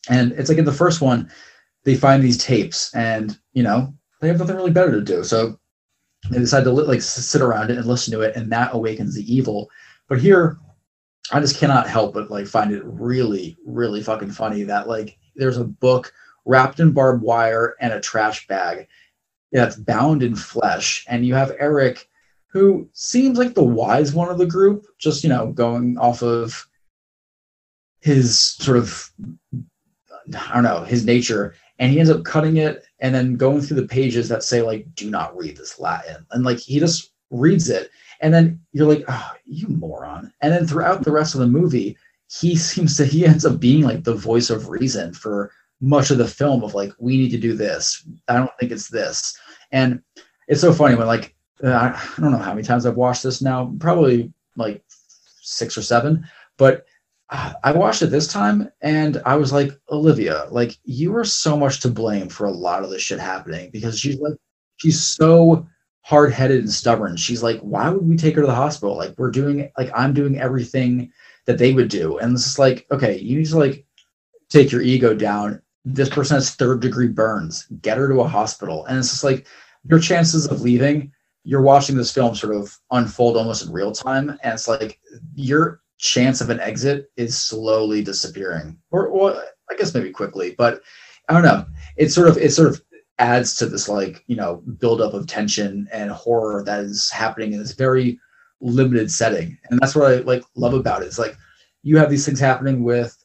[0.08, 1.30] and it's like in the first one,
[1.86, 5.58] they find these tapes, and you know, they have nothing really better to do, so
[6.28, 9.32] they decide to like sit around it and listen to it, and that awakens the
[9.32, 9.70] evil.
[10.08, 10.58] But here,
[11.30, 15.58] I just cannot help but like find it really, really fucking funny that like there's
[15.58, 16.12] a book
[16.44, 18.88] wrapped in barbed wire and a trash bag
[19.52, 22.08] that's bound in flesh, and you have Eric,
[22.48, 26.66] who seems like the wise one of the group, just you know going off of
[28.00, 29.08] his sort of
[30.34, 33.80] I don't know his nature, and he ends up cutting it and then going through
[33.80, 37.68] the pages that say like do not read this Latin, and like he just reads
[37.70, 40.32] it and then you're like, oh, you moron.
[40.40, 41.96] And then throughout the rest of the movie,
[42.30, 46.18] he seems to he ends up being like the voice of reason for much of
[46.18, 48.06] the film of like, we need to do this.
[48.28, 49.38] I don't think it's this.
[49.72, 50.00] And
[50.48, 53.42] it's so funny when like uh, I don't know how many times I've watched this
[53.42, 54.82] now, probably like
[55.40, 56.86] six or seven, but
[57.28, 61.80] I watched it this time and I was like, Olivia, like you are so much
[61.80, 64.36] to blame for a lot of this shit happening because she's like,
[64.76, 65.66] she's so
[66.02, 67.16] hard headed and stubborn.
[67.16, 68.96] She's like, why would we take her to the hospital?
[68.96, 71.10] Like, we're doing, like, I'm doing everything
[71.46, 72.18] that they would do.
[72.18, 73.84] And it's like, okay, you need to like
[74.48, 75.60] take your ego down.
[75.84, 77.66] This person has third degree burns.
[77.82, 78.86] Get her to a hospital.
[78.86, 79.48] And it's just like
[79.88, 81.12] your chances of leaving,
[81.42, 84.30] you're watching this film sort of unfold almost in real time.
[84.30, 85.00] And it's like
[85.34, 88.78] your chance of an exit is slowly disappearing.
[88.90, 89.34] Or, or
[89.70, 90.82] I guess maybe quickly, but
[91.28, 91.66] I don't know.
[91.96, 92.80] It sort of, it sort of
[93.18, 97.58] adds to this like you know buildup of tension and horror that is happening in
[97.58, 98.18] this very
[98.60, 101.36] limited setting and that's what i like love about it it's like
[101.82, 103.16] you have these things happening with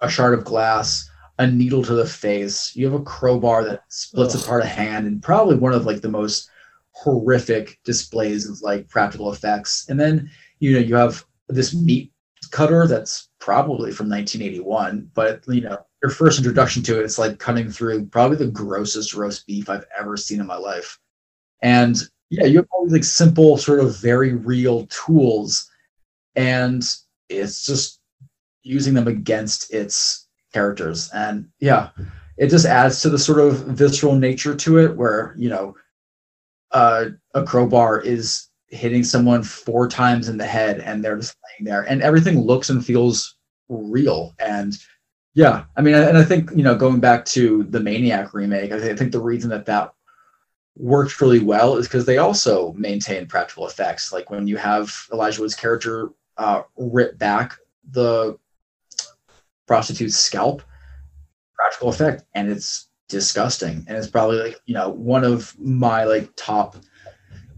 [0.00, 1.08] a shard of glass
[1.38, 4.42] a needle to the face you have a crowbar that splits Ugh.
[4.42, 6.48] apart a hand and probably one of like the most
[6.92, 10.30] horrific displays of like practical effects and then
[10.60, 12.12] you know you have this meat
[12.50, 17.38] cutter that's probably from 1981 but you know your first introduction to it, it's like
[17.38, 20.98] cutting through probably the grossest roast beef I've ever seen in my life.
[21.62, 21.96] And
[22.28, 25.66] yeah, you have all these like simple, sort of very real tools,
[26.36, 26.84] and
[27.30, 28.00] it's just
[28.62, 31.10] using them against its characters.
[31.14, 31.88] And yeah,
[32.36, 35.74] it just adds to the sort of visceral nature to it, where you know,
[36.72, 41.64] uh, a crowbar is hitting someone four times in the head, and they're just laying
[41.64, 43.36] there, and everything looks and feels
[43.68, 44.76] real and
[45.34, 48.94] yeah, I mean, and I think you know, going back to the Maniac remake, I
[48.94, 49.92] think the reason that that
[50.76, 54.12] worked really well is because they also maintain practical effects.
[54.12, 57.56] Like when you have Elijah Wood's character uh, rip back
[57.90, 58.38] the
[59.66, 60.62] prostitute's scalp,
[61.54, 63.84] practical effect, and it's disgusting.
[63.88, 66.76] And it's probably like you know one of my like top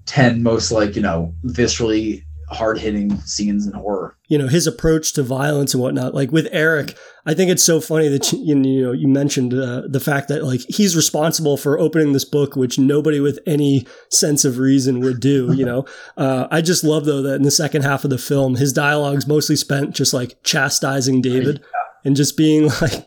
[0.06, 4.16] ten most like you know viscerally hard hitting scenes in horror.
[4.28, 6.14] You know, his approach to violence and whatnot.
[6.14, 9.82] Like with Eric, I think it's so funny that you, you know you mentioned uh,
[9.88, 14.44] the fact that like he's responsible for opening this book, which nobody with any sense
[14.44, 15.52] of reason would do.
[15.54, 15.84] You know,
[16.16, 19.26] uh, I just love though that in the second half of the film, his dialogue's
[19.26, 21.80] mostly spent just like chastising David yeah.
[22.04, 23.06] and just being like.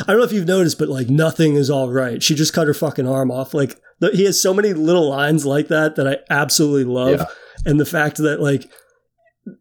[0.00, 2.22] I don't know if you've noticed, but like nothing is all right.
[2.22, 3.54] She just cut her fucking arm off.
[3.54, 3.80] Like
[4.12, 7.20] he has so many little lines like that that I absolutely love.
[7.20, 7.26] Yeah
[7.64, 8.70] and the fact that like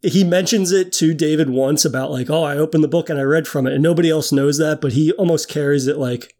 [0.03, 3.23] he mentions it to David once about like, oh, I opened the book and I
[3.23, 6.35] read from it, and nobody else knows that, but he almost carries it like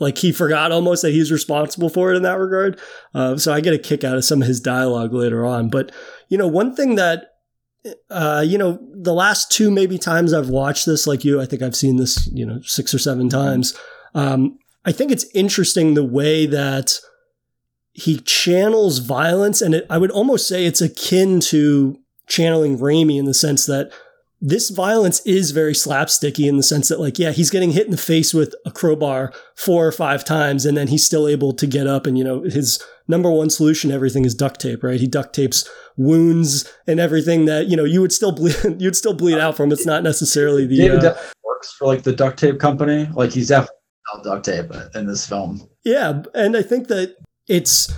[0.00, 2.80] like he forgot almost that he's responsible for it in that regard.
[3.14, 5.68] Uh, so I get a kick out of some of his dialogue later on.
[5.68, 5.92] But
[6.28, 7.31] you know, one thing that
[8.10, 11.62] uh, you know, the last two maybe times I've watched this, like you, I think
[11.62, 13.76] I've seen this, you know, six or seven times.
[14.14, 16.98] Um, I think it's interesting the way that
[17.92, 23.26] he channels violence, and it, I would almost say it's akin to channeling Raimi in
[23.26, 23.92] the sense that
[24.44, 27.92] this violence is very slapsticky in the sense that like yeah he's getting hit in
[27.92, 31.66] the face with a crowbar four or five times and then he's still able to
[31.66, 35.00] get up and you know his number one solution to everything is duct tape right
[35.00, 39.14] he duct tapes wounds and everything that you know you would still bleed you'd still
[39.14, 41.14] bleed out from it's not necessarily the David uh,
[41.62, 43.08] works for like the duct tape company.
[43.14, 43.76] Like he's definitely
[44.24, 45.68] duct tape in this film.
[45.84, 47.16] Yeah, and I think that
[47.48, 47.92] it's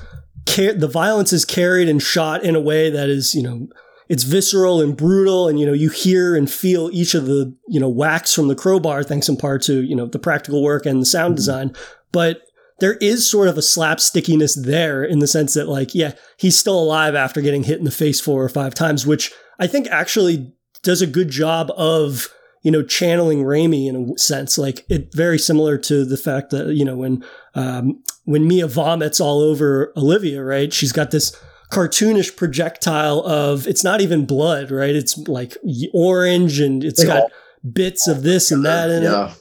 [0.47, 3.66] the violence is carried and shot in a way that is, you know,
[4.09, 7.80] it's visceral and brutal, and you know, you hear and feel each of the, you
[7.80, 11.00] know, whacks from the crowbar, thanks in part to you know the practical work and
[11.00, 11.36] the sound Mhm.
[11.36, 11.72] design.
[12.12, 12.42] But
[12.80, 16.78] there is sort of a slapstickiness there in the sense that, like, yeah, he's still
[16.78, 20.52] alive after getting hit in the face four or five times, which I think actually
[20.82, 22.28] does a good job of
[22.62, 24.59] you know channeling Raimi in a sense.
[24.59, 27.24] Like it very similar to the fact that you know when
[27.55, 30.72] um, when Mia vomits all over Olivia, right?
[30.72, 31.36] She's got this
[31.75, 34.95] cartoonish projectile of it's not even blood, right?
[34.95, 35.57] It's like
[35.93, 37.31] orange and it's They got all-
[37.72, 39.07] bits of this and that in it.
[39.07, 39.33] yeah.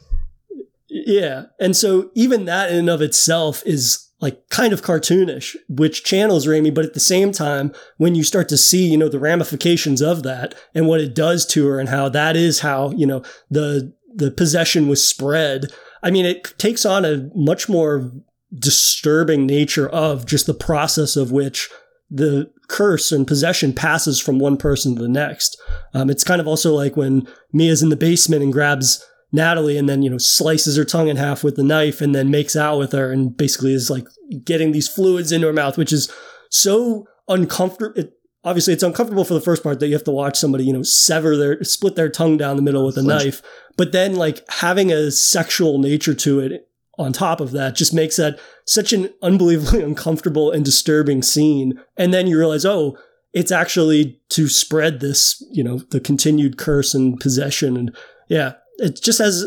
[0.89, 1.43] Yeah.
[1.59, 6.45] And so even that in and of itself is like kind of cartoonish, which channels
[6.45, 10.01] Raimi, but at the same time, when you start to see, you know, the ramifications
[10.01, 13.23] of that and what it does to her and how that is how, you know,
[13.49, 15.65] the the possession was spread.
[16.03, 18.11] I mean, it takes on a much more
[18.57, 21.69] disturbing nature of just the process of which
[22.13, 25.59] the curse and possession passes from one person to the next.
[25.93, 29.89] Um, it's kind of also like when Mia's in the basement and grabs Natalie and
[29.89, 32.77] then, you know, slices her tongue in half with the knife and then makes out
[32.77, 34.07] with her and basically is like
[34.45, 36.13] getting these fluids into her mouth, which is
[36.51, 37.99] so uncomfortable.
[37.99, 40.73] It, obviously, it's uncomfortable for the first part that you have to watch somebody, you
[40.73, 43.23] know, sever their, split their tongue down the middle with a Flinch.
[43.23, 43.41] knife.
[43.75, 48.17] But then, like, having a sexual nature to it on top of that just makes
[48.17, 51.79] that such an unbelievably uncomfortable and disturbing scene.
[51.97, 52.97] And then you realize, oh,
[53.33, 57.75] it's actually to spread this, you know, the continued curse and possession.
[57.75, 57.95] And
[58.27, 59.43] yeah, it just has,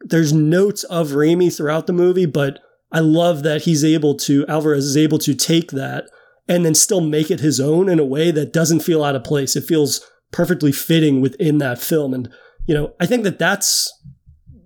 [0.00, 2.60] there's notes of Raimi throughout the movie, but
[2.92, 6.04] I love that he's able to, Alvarez is able to take that
[6.48, 9.24] and then still make it his own in a way that doesn't feel out of
[9.24, 9.56] place.
[9.56, 12.14] It feels perfectly fitting within that film.
[12.14, 12.30] And,
[12.66, 13.92] you know, I think that that's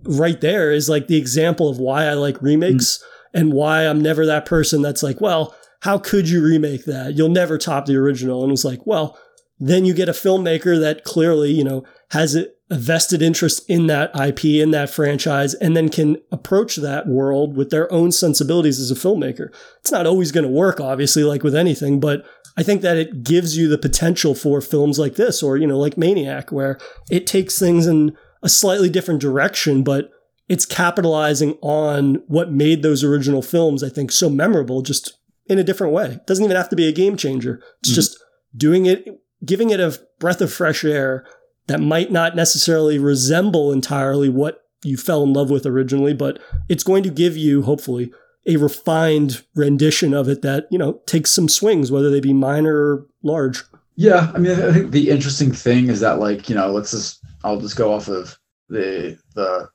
[0.03, 3.39] right there is like the example of why I like remakes mm.
[3.39, 7.15] and why I'm never that person that's like, well, how could you remake that?
[7.15, 8.43] You'll never top the original.
[8.43, 9.17] And it's like, well,
[9.59, 14.11] then you get a filmmaker that clearly, you know, has a, vested interest in that
[14.19, 18.91] IP, in that franchise, and then can approach that world with their own sensibilities as
[18.91, 19.53] a filmmaker.
[19.79, 22.25] It's not always going to work, obviously, like with anything, but
[22.55, 25.77] I think that it gives you the potential for films like this or, you know,
[25.79, 26.77] like Maniac, where
[27.09, 30.11] it takes things in a slightly different direction, but
[30.49, 35.13] it's capitalizing on what made those original films, I think, so memorable just
[35.47, 36.05] in a different way.
[36.13, 37.61] It doesn't even have to be a game changer.
[37.81, 37.95] It's Mhm.
[37.95, 38.17] just
[38.55, 39.05] doing it,
[39.45, 41.25] giving it a breath of fresh air
[41.67, 46.83] that might not necessarily resemble entirely what you fell in love with originally, but it's
[46.83, 48.11] going to give you, hopefully,
[48.45, 52.75] a refined rendition of it that, you know, takes some swings, whether they be minor
[52.75, 53.63] or large.
[53.95, 57.22] Yeah, I mean, I think the interesting thing is that, like, you know, let's just,
[57.43, 58.37] I'll just go off of
[58.69, 59.69] the the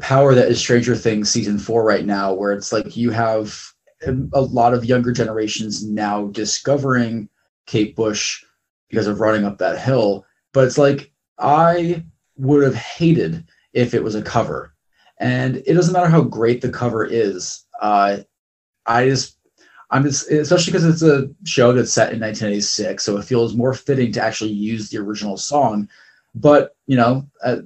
[0.00, 3.54] power that is Stranger Things season four right now, where it's like you have
[4.06, 7.28] a lot of younger generations now discovering
[7.66, 8.44] Kate Bush
[8.88, 10.24] because of running up that hill.
[10.52, 12.04] But it's like I
[12.36, 14.74] would have hated if it was a cover,
[15.18, 17.64] and it doesn't matter how great the cover is.
[17.80, 18.18] Uh,
[18.86, 19.36] I just
[19.90, 23.74] I'm just especially because it's a show that's set in 1986, so it feels more
[23.74, 25.88] fitting to actually use the original song.
[26.34, 27.58] But you know, uh,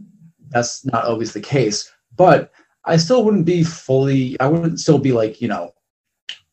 [0.51, 1.91] that's not always the case.
[2.15, 2.53] But
[2.85, 4.39] I still wouldn't be fully.
[4.39, 5.73] I wouldn't still be like you know,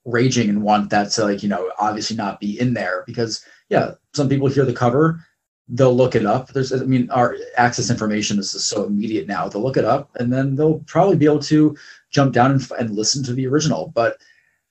[0.05, 3.91] raging and want that to like you know obviously not be in there because yeah,
[4.13, 5.19] some people hear the cover,
[5.67, 6.47] they'll look it up.
[6.53, 9.49] There's I mean our access information is so immediate now.
[9.49, 11.75] They'll look it up and then they'll probably be able to
[12.09, 13.91] jump down and, and listen to the original.
[13.93, 14.15] But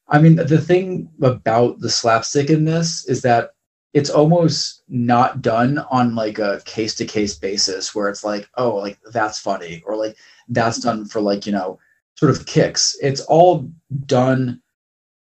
[0.09, 3.51] I mean, the thing about the slapstick in this is that
[3.93, 8.77] it's almost not done on like a case to case basis where it's like, oh,
[8.77, 10.17] like that's funny or like
[10.49, 11.79] that's done for like, you know,
[12.15, 12.97] sort of kicks.
[13.03, 13.69] It's all
[14.07, 14.63] done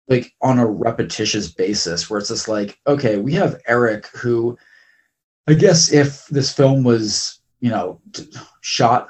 [0.07, 4.57] like on a repetitious basis where it's just like, okay, we have Eric who
[5.47, 7.99] I guess if this film was, you know,
[8.61, 9.07] shot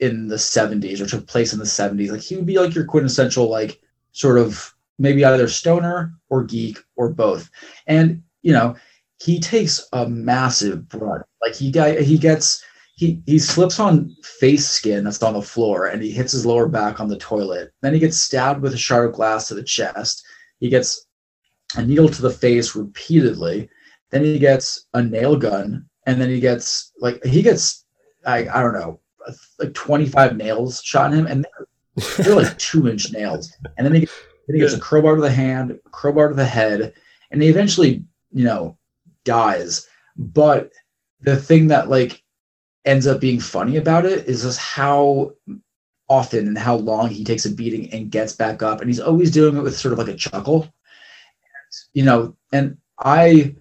[0.00, 2.86] in the 70s or took place in the 70s, like he would be like your
[2.86, 3.80] quintessential, like
[4.12, 7.50] sort of maybe either stoner or geek or both.
[7.86, 8.74] And, you know,
[9.22, 11.24] he takes a massive brunt.
[11.40, 12.64] Like he got he gets
[12.96, 16.68] he he slips on face skin that's on the floor and he hits his lower
[16.68, 17.72] back on the toilet.
[17.82, 20.24] Then he gets stabbed with a shard of glass to the chest.
[20.58, 21.06] He gets
[21.76, 23.68] a needle to the face repeatedly.
[24.10, 27.84] Then he gets a nail gun, and then he gets like he gets
[28.26, 28.98] I I don't know
[29.60, 33.56] like 25 nails shot in him, and they're, they're like two inch nails.
[33.78, 36.92] And then he, then he gets a crowbar to the hand, crowbar to the head,
[37.30, 38.76] and he eventually you know
[39.24, 39.86] dies.
[40.16, 40.72] But
[41.20, 42.22] the thing that like
[42.84, 45.32] ends up being funny about it is just how
[46.08, 48.80] often and how long he takes a beating and gets back up.
[48.80, 50.72] And he's always doing it with sort of like a chuckle.
[51.94, 53.54] You know and i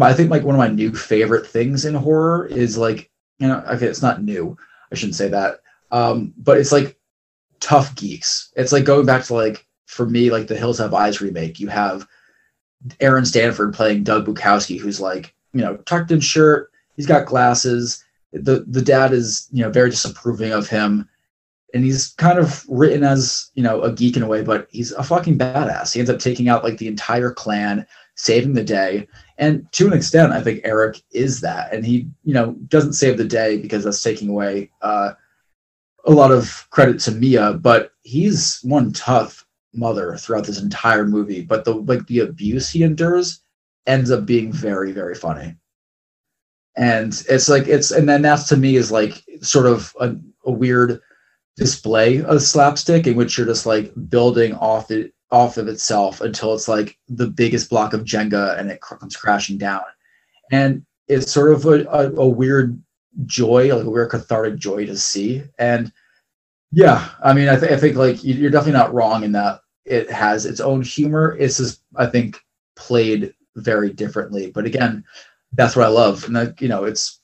[0.00, 3.62] i think like one of my new favorite things in horror is like you know
[3.70, 4.56] okay it's not new.
[4.90, 5.60] I shouldn't say that.
[5.90, 6.98] Um but it's like
[7.60, 11.20] tough geeks it's like going back to like for me like the hills have eyes
[11.20, 11.60] remake.
[11.60, 12.06] You have
[13.00, 16.70] aaron stanford playing doug bukowski who's like you know tucked in shirt.
[16.96, 18.04] He's got glasses.
[18.32, 21.08] The the dad is you know very disapproving of him.
[21.74, 24.92] And he's kind of written as you know a geek in a way but he's
[24.92, 25.92] a fucking badass.
[25.92, 29.08] He ends up taking out like the entire clan saving the day.
[29.38, 31.72] And to an extent i think eric is that.
[31.72, 35.12] And he you know doesn't save the day because that's taking away uh,
[36.04, 39.41] a lot of credit to mia but he's one tough
[39.74, 43.40] mother throughout this entire movie but the like the abuse he endures
[43.86, 45.54] ends up being very very funny
[46.76, 50.14] and it's like it's and then that's to me is like sort of a,
[50.46, 51.00] a weird
[51.56, 56.54] display of slapstick in which you're just like building off it off of itself until
[56.54, 59.82] it's like the biggest block of Jenga and it comes crashing down.
[60.52, 62.80] And it's sort of a, a, a, weird
[63.24, 65.42] joy, like a weird cathartic joy to see.
[65.58, 65.90] And
[66.72, 70.10] yeah, I mean, I, th- I think like you're definitely not wrong in that it
[70.10, 71.36] has its own humor.
[71.38, 72.40] It's just, I think,
[72.76, 74.50] played very differently.
[74.50, 75.04] But again,
[75.52, 76.24] that's what I love.
[76.24, 77.20] And that, you know, it's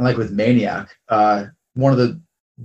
[0.00, 2.20] like with Maniac, uh, one of the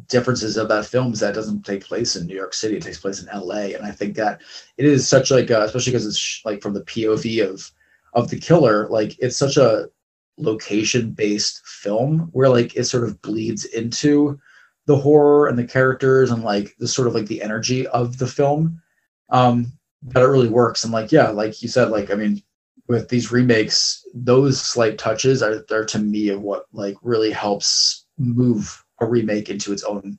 [0.07, 2.78] differences of that film is that doesn't take place in New York City.
[2.78, 3.76] It takes place in L.A.
[3.76, 4.41] And I think that
[4.78, 7.72] it is such like, a, especially because it's sh- like from the POV of
[8.13, 9.89] of the killer, like it's such a
[10.38, 14.39] location based film where like it sort of bleeds into
[14.88, 18.28] the horror and the characters and like the sort of like the energy of the
[18.28, 18.82] film.
[19.30, 19.74] Um,
[20.04, 20.84] that it really works.
[20.84, 22.42] And like, yeah, like you said, like I mean,
[22.88, 28.06] with these remakes, those slight touches are, are to me of what like really helps
[28.18, 30.18] move a remake into its own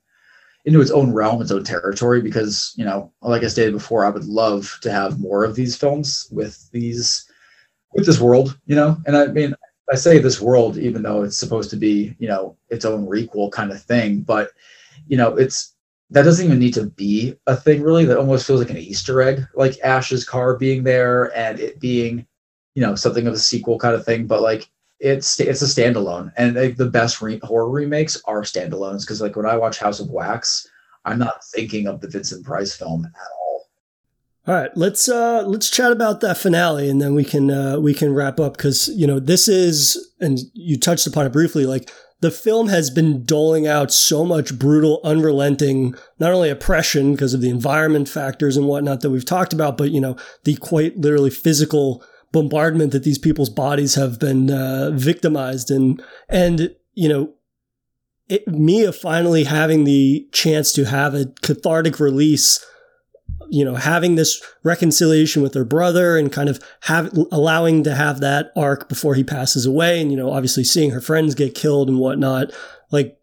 [0.65, 2.21] into its own realm, its own territory.
[2.21, 5.77] Because you know, like I stated before, I would love to have more of these
[5.77, 7.25] films with these
[7.95, 8.59] with this world.
[8.67, 9.55] You know, and I mean,
[9.91, 13.51] I say this world, even though it's supposed to be you know its own requel
[13.51, 14.51] kind of thing, but
[15.07, 15.75] you know, it's
[16.11, 18.05] that doesn't even need to be a thing really.
[18.05, 22.27] That almost feels like an Easter egg, like Ash's car being there and it being
[22.75, 24.27] you know something of a sequel kind of thing.
[24.27, 24.71] But like
[25.01, 29.37] it's it's a standalone, and like, the best re- horror remakes are standalones because like
[29.37, 30.69] when I watch House of Wax,
[31.05, 33.48] I'm not thinking of the Vincent Price film at all.
[34.49, 37.93] All right, let's uh let's chat about that finale, and then we can uh, we
[37.93, 41.91] can wrap up because you know this is, and you touched upon it briefly, like
[42.21, 47.43] the film has been doling out so much brutal, unrelenting, not only oppression because of
[47.43, 51.31] the environment factors and whatnot that we've talked about, but you know the quite literally
[51.31, 56.01] physical bombardment that these people's bodies have been uh, victimized in.
[56.29, 57.35] And, you know,
[58.29, 62.65] it, Mia finally having the chance to have a cathartic release,
[63.51, 68.21] you know, having this reconciliation with her brother and kind of have allowing to have
[68.21, 70.01] that arc before he passes away.
[70.01, 72.53] And, you know, obviously seeing her friends get killed and whatnot,
[72.91, 73.19] like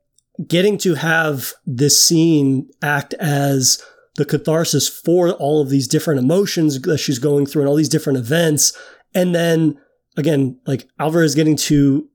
[0.48, 3.82] getting to have this scene act as
[4.16, 7.90] the catharsis for all of these different emotions that she's going through and all these
[7.90, 8.74] different events
[9.16, 9.80] and then
[10.18, 12.08] again, like Alvarez getting to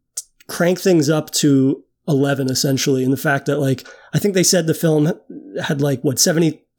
[0.46, 3.02] crank things up to 11 essentially.
[3.02, 5.12] And the fact that like, I think they said the film
[5.62, 6.18] had like what,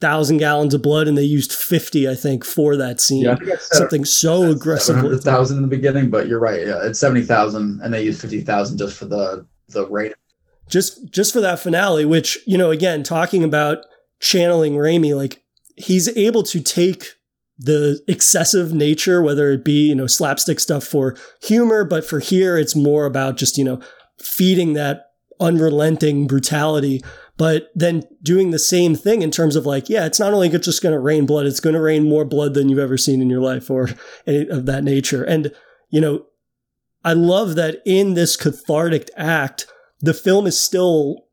[0.02, 3.22] 70,000 gallons of blood and they used 50, I think, for that scene.
[3.22, 4.96] Yeah, Something so aggressive.
[4.96, 6.66] 100,000 in the beginning, but you're right.
[6.66, 10.14] Yeah, it's 70,000 and they used 50,000 just for the, the rate.
[10.68, 13.86] Just, just for that finale, which, you know, again, talking about
[14.20, 15.44] channeling Raimi, like
[15.76, 17.06] he's able to take
[17.60, 22.58] the excessive nature, whether it be, you know, slapstick stuff for humor, but for here,
[22.58, 23.80] it's more about just, you know,
[24.20, 27.04] feeding that unrelenting brutality,
[27.42, 30.64] but then doing the same thing in terms of like, yeah, it's not only it's
[30.64, 33.20] just going to rain blood, it's going to rain more blood than you've ever seen
[33.20, 33.90] in your life or
[34.28, 35.24] any of that nature.
[35.24, 35.52] And,
[35.90, 36.28] you know,
[37.04, 39.66] I love that in this cathartic act,
[40.02, 41.26] the film is still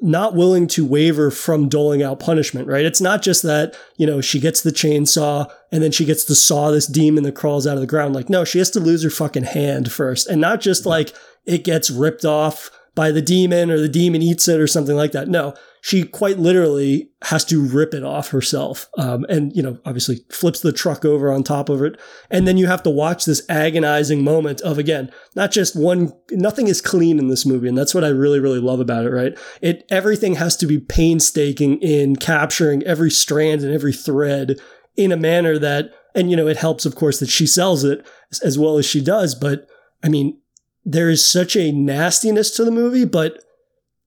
[0.00, 2.86] not willing to waver from doling out punishment, right?
[2.86, 6.34] It's not just that, you know, she gets the chainsaw and then she gets to
[6.34, 8.14] saw this demon that crawls out of the ground.
[8.14, 10.26] Like, no, she has to lose her fucking hand first.
[10.26, 10.88] And not just mm-hmm.
[10.88, 14.96] like it gets ripped off by the demon or the demon eats it or something
[14.96, 15.28] like that.
[15.28, 18.88] No, she quite literally has to rip it off herself.
[18.98, 21.98] Um, and, you know, obviously flips the truck over on top of it.
[22.30, 26.68] And then you have to watch this agonizing moment of, again, not just one, nothing
[26.68, 27.68] is clean in this movie.
[27.68, 29.38] And that's what I really, really love about it, right?
[29.62, 34.58] It, everything has to be painstaking in capturing every strand and every thread
[34.96, 38.04] in a manner that, and, you know, it helps, of course, that she sells it
[38.42, 39.34] as well as she does.
[39.34, 39.66] But
[40.02, 40.39] I mean,
[40.84, 43.42] there is such a nastiness to the movie, but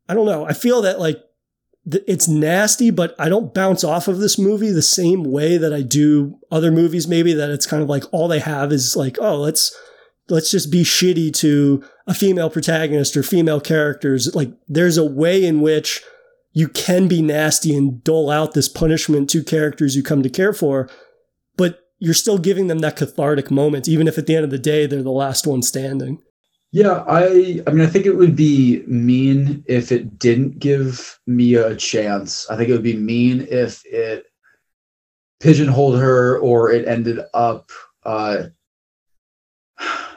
[0.10, 0.46] I don't know.
[0.46, 1.24] I feel that like
[1.86, 5.82] it's nasty, but I don't bounce off of this movie the same way that I
[5.82, 7.08] do other movies.
[7.08, 9.76] Maybe that it's kind of like all they have is like, oh, let's
[10.30, 14.34] let's just be shitty to a female protagonist or female characters.
[14.34, 16.02] Like there's a way in which
[16.54, 20.54] you can be nasty and dole out this punishment to characters you come to care
[20.54, 20.90] for,
[21.58, 24.60] but you're still giving them that cathartic moment, even if at the end of the
[24.60, 26.22] day they're the last one standing.
[26.74, 31.68] Yeah, I I mean I think it would be mean if it didn't give Mia
[31.68, 32.50] a chance.
[32.50, 34.26] I think it would be mean if it
[35.40, 37.70] pigeonholed her or it ended up
[38.06, 38.46] uh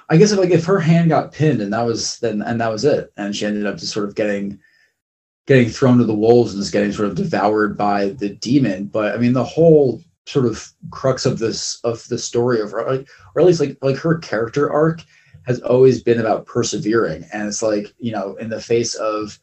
[0.08, 2.70] I guess if like if her hand got pinned and that was then and that
[2.72, 4.58] was it and she ended up just sort of getting
[5.46, 8.86] getting thrown to the wolves and just getting sort of devoured by the demon.
[8.86, 12.84] But I mean the whole sort of crux of this of the story of her
[12.88, 15.02] like or at least like like her character arc
[15.46, 17.24] has always been about persevering.
[17.32, 19.38] And it's like, you know, in the face of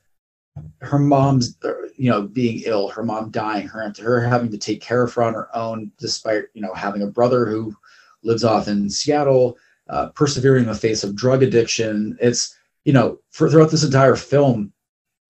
[0.82, 1.58] her mom's,
[1.98, 5.24] you know, being ill, her mom dying, her, her having to take care of her
[5.24, 7.76] on her own, despite, you know, having a brother who
[8.22, 9.58] lives off in Seattle,
[9.90, 12.18] uh, persevering in the face of drug addiction.
[12.22, 14.74] It's, you know, for throughout this entire film,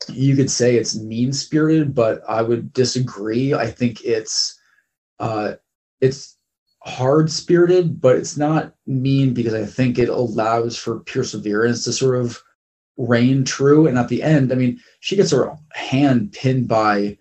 [0.10, 3.54] you could say it's mean spirited, but I would disagree.
[3.54, 4.60] I think it's,
[5.20, 5.54] uh,
[6.02, 6.38] it's
[6.86, 12.18] hard spirited, but it's not mean because I think it allows for perseverance to sort
[12.18, 12.42] of
[12.98, 13.88] reign true.
[13.88, 17.18] And at the end, I mean, she gets her hand pinned by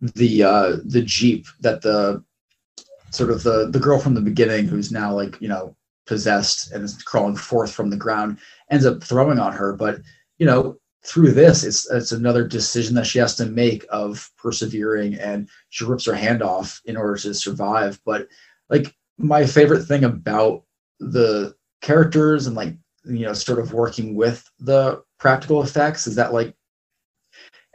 [0.00, 2.24] the uh the jeep that the
[3.10, 5.76] sort of the the girl from the beginning who's now like you know
[6.06, 8.38] possessed and is crawling forth from the ground
[8.70, 10.00] ends up throwing on her but
[10.38, 10.74] you know
[11.04, 15.84] through this it's it's another decision that she has to make of persevering and she
[15.84, 18.26] rips her hand off in order to survive but
[18.70, 20.64] like my favorite thing about
[20.98, 26.32] the characters and like you know sort of working with the practical effects is that
[26.32, 26.54] like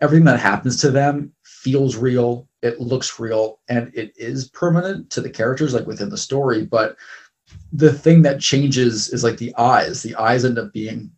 [0.01, 5.21] everything that happens to them feels real it looks real and it is permanent to
[5.21, 6.95] the characters like within the story but
[7.71, 10.01] the thing that changes is like the eyes.
[10.01, 11.11] The eyes end up being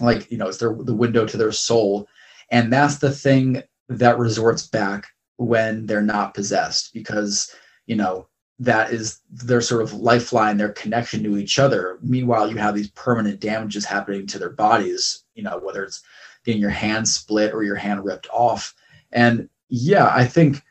[0.00, 2.08] like you know it's their the window to their soul
[2.50, 5.06] and that's the thing that resorts back
[5.36, 7.54] when they're not possessed because
[7.86, 8.26] you know
[8.60, 11.98] that is their sort of lifeline, their connection to each other.
[12.02, 16.02] Meanwhile, you have these permanent damages happening to their bodies, you know, whether it's
[16.44, 18.74] getting your hand split or your hand ripped off.
[19.12, 20.62] And yeah, I think,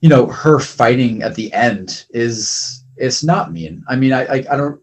[0.00, 3.84] you know, her fighting at the end is it's not mean.
[3.86, 4.80] I mean, I I, I don't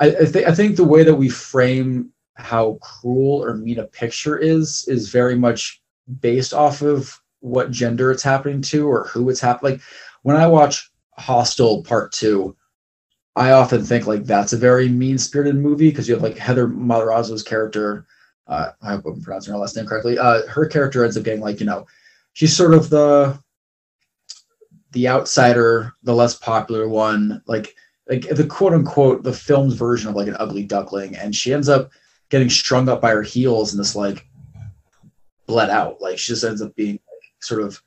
[0.00, 3.84] I, I think I think the way that we frame how cruel or mean a
[3.84, 5.82] picture is is very much
[6.20, 9.72] based off of what gender it's happening to or who it's happening.
[9.72, 9.82] Like
[10.22, 12.56] when I watch Hostel Part Two,
[13.36, 16.68] I often think like that's a very mean spirited movie because you have like Heather
[16.68, 18.06] Matarazzo's character.
[18.46, 20.18] Uh, I hope I'm pronouncing her last name correctly.
[20.18, 21.86] Uh, her character ends up getting like you know,
[22.32, 23.38] she's sort of the
[24.92, 27.74] the outsider, the less popular one, like
[28.08, 31.68] like the quote unquote the film's version of like an ugly duckling, and she ends
[31.68, 31.90] up
[32.30, 34.26] getting strung up by her heels and this like
[35.46, 36.00] bled out.
[36.00, 37.80] Like she just ends up being like, sort of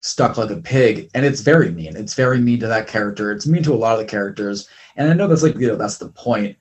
[0.00, 1.96] stuck like a pig and it's very mean.
[1.96, 3.32] It's very mean to that character.
[3.32, 4.68] It's mean to a lot of the characters.
[4.96, 6.56] And i know that's like you know that's the point.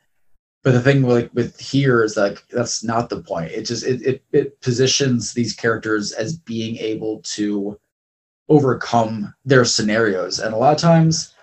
[0.61, 3.51] But the thing like with here is like that's not the point.
[3.51, 7.79] It just it, it it positions these characters as being able to
[8.49, 10.39] overcome their scenarios.
[10.39, 11.33] And a lot of times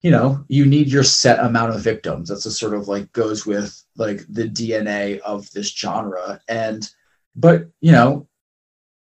[0.00, 2.30] you know you need your set amount of victims.
[2.30, 6.40] That's a sort of like goes with like the dna of this genre.
[6.48, 6.88] And
[7.36, 8.28] but you know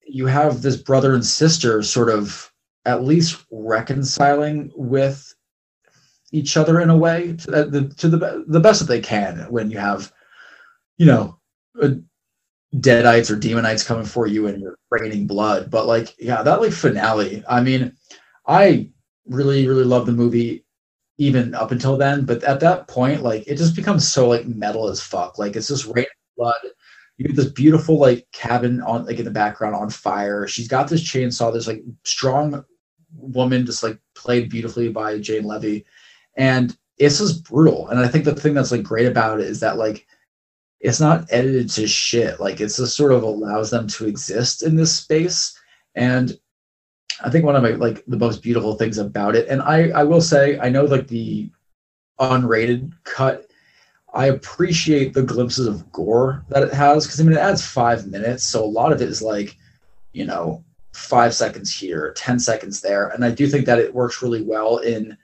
[0.07, 2.51] you have this brother and sister sort of
[2.85, 5.34] at least reconciling with
[6.31, 9.71] each other in a way to the to the, the best that they can when
[9.71, 10.11] you have
[10.97, 11.39] you know
[12.75, 15.69] deadites or demonites coming for you and you're raining blood.
[15.69, 17.43] But like yeah that like finale.
[17.47, 17.93] I mean
[18.45, 18.89] i
[19.25, 20.63] really really love the movie
[21.17, 24.88] even up until then but at that point like it just becomes so like metal
[24.88, 25.38] as fuck.
[25.38, 26.55] Like it's just raining blood
[27.18, 30.48] you get this beautiful like cabin on like in the background on fire.
[30.48, 31.52] She's got this chainsaw.
[31.52, 32.64] This like strong
[33.15, 35.85] woman, just like played beautifully by Jane Levy,
[36.35, 37.88] and it's just brutal.
[37.89, 40.07] And I think the thing that's like great about it is that like
[40.80, 42.39] it's not edited to shit.
[42.39, 45.60] Like it's just sort of allows them to exist in this space.
[45.95, 46.38] And
[47.23, 50.03] I think one of my like the most beautiful things about it, and I I
[50.03, 51.49] will say I know like the
[52.19, 53.47] unrated cut
[54.13, 58.07] I appreciate the glimpses of gore that it has because I mean it adds five
[58.07, 59.57] minutes, so a lot of it is like,
[60.13, 60.63] you know,
[60.93, 64.77] five seconds here, ten seconds there, and I do think that it works really well
[64.77, 65.17] in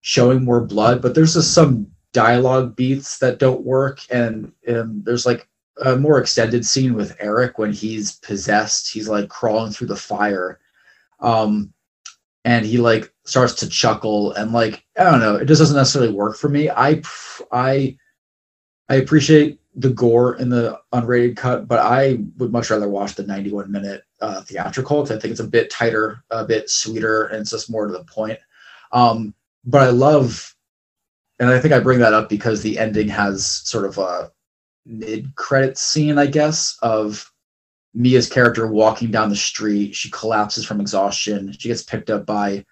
[0.00, 1.02] showing more blood.
[1.02, 5.48] But there's just some dialogue beats that don't work, and, and there's like
[5.84, 8.92] a more extended scene with Eric when he's possessed.
[8.92, 10.60] He's like crawling through the fire,
[11.20, 11.72] um,
[12.44, 15.36] and he like starts to chuckle and like I don't know.
[15.36, 16.70] It just doesn't necessarily work for me.
[16.70, 17.02] I
[17.52, 17.96] I
[18.90, 23.22] I appreciate the gore in the unrated cut, but I would much rather watch the
[23.22, 27.40] 91 minute uh, theatrical because I think it's a bit tighter, a bit sweeter, and
[27.40, 28.40] it's just more to the point.
[28.90, 29.32] Um,
[29.64, 30.56] but I love,
[31.38, 34.32] and I think I bring that up because the ending has sort of a
[34.84, 37.32] mid credit scene, I guess, of
[37.94, 39.94] Mia's character walking down the street.
[39.94, 41.52] She collapses from exhaustion.
[41.52, 42.64] She gets picked up by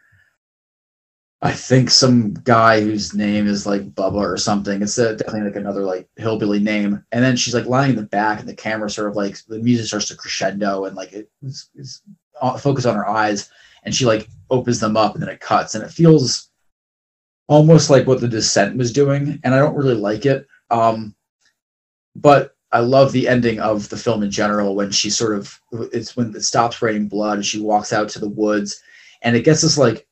[1.40, 4.82] I think some guy whose name is like Bubba or something.
[4.82, 7.04] It's a, definitely like another like hillbilly name.
[7.12, 9.60] And then she's like lying in the back, and the camera sort of like the
[9.60, 12.02] music starts to crescendo, and like it, it's, it's
[12.60, 13.50] focused on her eyes,
[13.84, 16.50] and she like opens them up, and then it cuts, and it feels
[17.46, 20.46] almost like what the Descent was doing, and I don't really like it.
[20.70, 21.14] Um,
[22.16, 25.60] but I love the ending of the film in general when she sort of
[25.92, 28.82] it's when it stops raining blood and she walks out to the woods,
[29.22, 30.07] and it gets this like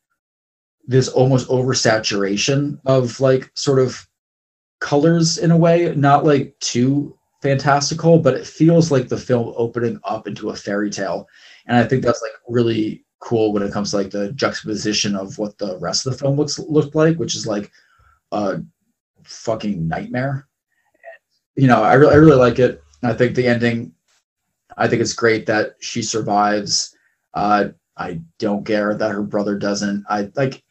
[0.87, 4.07] this almost oversaturation of like sort of
[4.81, 9.99] colors in a way, not like too fantastical, but it feels like the film opening
[10.05, 11.29] up into a fairy tale.
[11.67, 15.39] And I think that's like really cool when it comes to like the juxtaposition of
[15.39, 17.71] what the rest of the film looks looked like, which is like
[18.33, 18.61] a
[19.25, 20.47] fucking nightmare.
[21.57, 22.83] You know, I really I really like it.
[23.03, 23.93] I think the ending
[24.77, 26.95] I think it's great that she survives.
[27.35, 30.05] Uh I don't care that her brother doesn't.
[30.09, 30.63] I like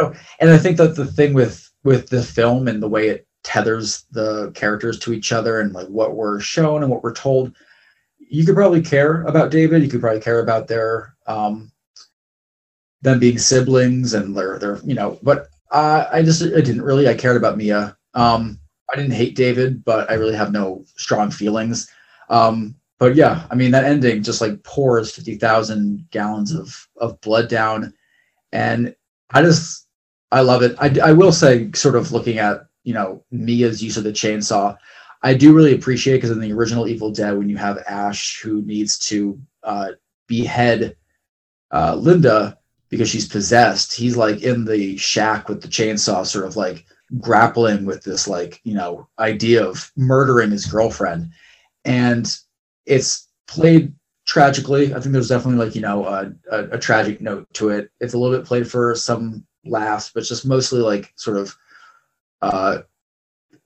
[0.00, 3.26] know, and I think that the thing with with the film and the way it
[3.44, 7.54] tethers the characters to each other and like what we're shown and what we're told,
[8.18, 9.82] you could probably care about David.
[9.82, 11.72] You could probably care about their um,
[13.02, 15.18] them being siblings and their their you know.
[15.22, 17.08] But uh, I just I didn't really.
[17.08, 17.96] I cared about Mia.
[18.14, 18.58] Um,
[18.92, 21.88] I didn't hate David, but I really have no strong feelings.
[22.30, 27.20] Um, but yeah, I mean that ending just like pours fifty thousand gallons of of
[27.20, 27.92] blood down,
[28.52, 28.94] and
[29.30, 29.85] I just
[30.32, 30.76] I love it.
[30.78, 34.76] I, I will say, sort of looking at you know Mia's use of the chainsaw,
[35.22, 38.62] I do really appreciate because in the original Evil Dead, when you have Ash who
[38.62, 39.90] needs to uh,
[40.26, 40.96] behead
[41.72, 42.58] uh, Linda
[42.88, 46.86] because she's possessed, he's like in the shack with the chainsaw, sort of like
[47.20, 51.30] grappling with this like you know idea of murdering his girlfriend,
[51.84, 52.36] and
[52.84, 53.94] it's played
[54.26, 54.94] tragically.
[54.94, 57.90] I think there's definitely like you know a, a, a tragic note to it.
[58.00, 61.56] It's a little bit played for some laughs, but just mostly like sort of
[62.42, 62.78] uh,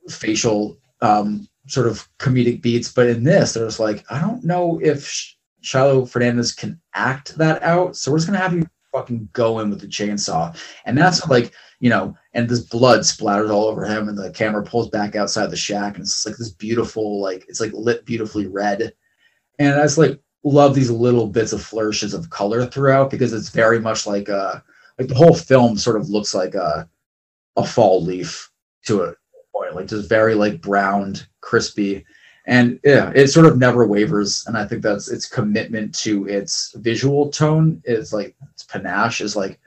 [0.08, 2.92] facial um, sort of comedic beats.
[2.92, 7.96] But in this, there's like, I don't know if Shiloh Fernandez can act that out.
[7.96, 10.56] So we're just gonna have you fucking go in with the chainsaw.
[10.84, 14.62] And that's like, you know, and this blood splatters all over him, and the camera
[14.62, 18.46] pulls back outside the shack, and it's like this beautiful, like it's like lit beautifully
[18.46, 18.92] red.
[19.58, 23.50] And I just like love these little bits of flourishes of color throughout because it's
[23.50, 24.62] very much like a
[25.00, 26.88] like the whole film sort of looks like a
[27.56, 28.50] a fall leaf
[28.84, 29.14] to a
[29.56, 32.04] point, like just very like browned, crispy,
[32.46, 34.44] and yeah, it sort of never wavers.
[34.46, 39.36] And I think that's its commitment to its visual tone is like its panache is
[39.36, 39.58] like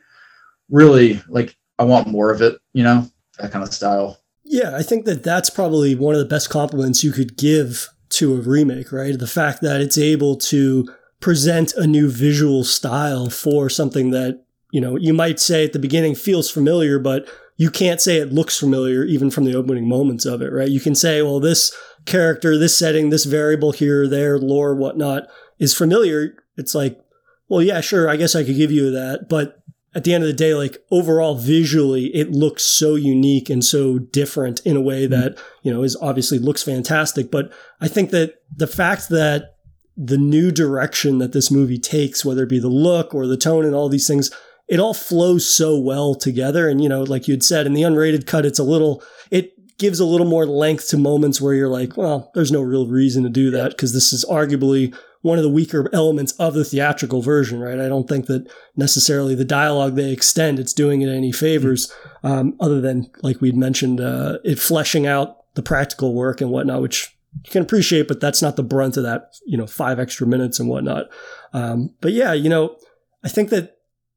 [0.70, 4.20] really like I want more of it, you know, that kind of style.
[4.46, 8.36] Yeah, I think that that's probably one of the best compliments you could give to
[8.36, 9.18] a remake, right?
[9.18, 10.88] The fact that it's able to
[11.20, 14.43] present a new visual style for something that
[14.74, 18.34] you know, you might say at the beginning feels familiar, but you can't say it
[18.34, 20.68] looks familiar even from the opening moments of it, right?
[20.68, 21.72] You can say, well, this
[22.08, 25.28] character, this setting, this variable here, there, lore, whatnot
[25.60, 26.44] is familiar.
[26.58, 27.00] It's like,
[27.48, 29.30] well, yeah, sure, I guess I could give you that.
[29.30, 29.62] But
[29.94, 34.00] at the end of the day, like overall visually, it looks so unique and so
[34.00, 35.22] different in a way mm-hmm.
[35.22, 37.30] that, you know, is obviously looks fantastic.
[37.30, 39.52] But I think that the fact that
[39.96, 43.66] the new direction that this movie takes, whether it be the look or the tone
[43.66, 44.32] and all these things,
[44.74, 46.68] it all flows so well together.
[46.68, 50.00] And, you know, like you'd said in the unrated cut, it's a little, it gives
[50.00, 53.30] a little more length to moments where you're like, well, there's no real reason to
[53.30, 54.92] do that because this is arguably
[55.22, 57.80] one of the weaker elements of the theatrical version, right?
[57.80, 61.94] I don't think that necessarily the dialogue they extend, it's doing it any favors,
[62.24, 66.82] um, other than, like we'd mentioned, uh, it fleshing out the practical work and whatnot,
[66.82, 70.26] which you can appreciate, but that's not the brunt of that, you know, five extra
[70.26, 71.10] minutes and whatnot.
[71.54, 72.76] Um, but yeah, you know,
[73.24, 73.73] I think that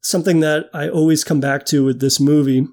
[0.06, 2.66] something that I always come back to with this movie,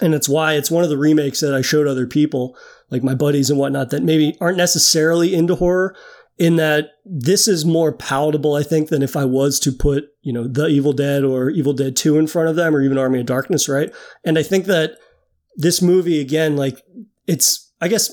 [0.00, 2.56] and it's why it's one of the remakes that I showed other people,
[2.90, 5.94] like my buddies and whatnot, that maybe aren't necessarily into horror,
[6.36, 10.32] in that this is more palatable, I think, than if I was to put, you
[10.32, 13.20] know, The Evil Dead or Evil Dead 2 in front of them or even Army
[13.20, 13.92] of Darkness, right?
[14.24, 14.98] And I think that
[15.56, 16.80] this movie, again, like,
[17.26, 18.10] it's, I guess,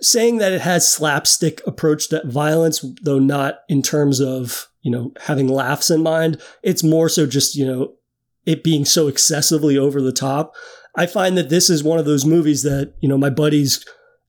[0.00, 5.12] saying that it has slapstick approach to violence, though not in terms of, you know,
[5.22, 7.94] having laughs in mind, it's more so just, you know,
[8.44, 10.54] it being so excessively over the top.
[10.94, 13.84] I find that this is one of those movies that, you know, my buddies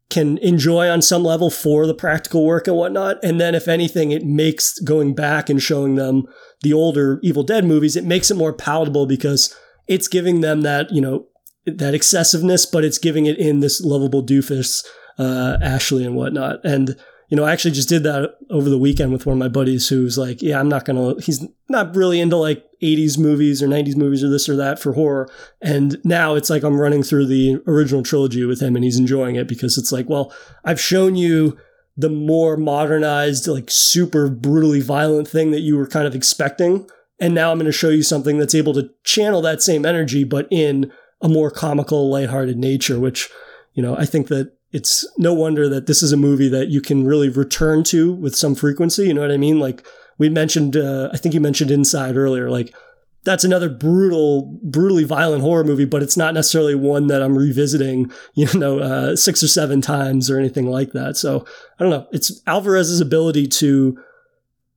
[0.09, 3.17] can enjoy on some level for the practical work and whatnot.
[3.23, 6.25] And then, if anything, it makes going back and showing them
[6.61, 9.55] the older Evil Dead movies, it makes it more palatable because
[9.87, 11.27] it's giving them that, you know,
[11.65, 14.85] that excessiveness, but it's giving it in this lovable doofus,
[15.17, 16.63] uh, Ashley and whatnot.
[16.63, 16.95] And,
[17.29, 19.89] you know, I actually just did that over the weekend with one of my buddies
[19.89, 23.95] who's like, yeah, I'm not to, he's not really into like 80s movies or 90s
[23.95, 25.29] movies or this or that for horror.
[25.61, 29.35] And now it's like I'm running through the original trilogy with him and he's enjoying
[29.35, 30.33] it because it's like, well,
[30.63, 31.57] I've shown you
[31.97, 36.87] the more modernized, like super brutally violent thing that you were kind of expecting.
[37.19, 40.23] And now I'm going to show you something that's able to channel that same energy,
[40.23, 40.91] but in
[41.21, 43.29] a more comical, lighthearted nature, which,
[43.73, 46.81] you know, I think that it's no wonder that this is a movie that you
[46.81, 49.07] can really return to with some frequency.
[49.07, 49.59] You know what I mean?
[49.59, 49.83] Like
[50.19, 52.51] we mentioned, uh, I think you mentioned Inside earlier.
[52.51, 52.75] Like
[53.23, 58.11] that's another brutal, brutally violent horror movie, but it's not necessarily one that I'm revisiting,
[58.35, 61.17] you know, uh, six or seven times or anything like that.
[61.17, 61.43] So
[61.79, 62.07] I don't know.
[62.11, 63.97] It's Alvarez's ability to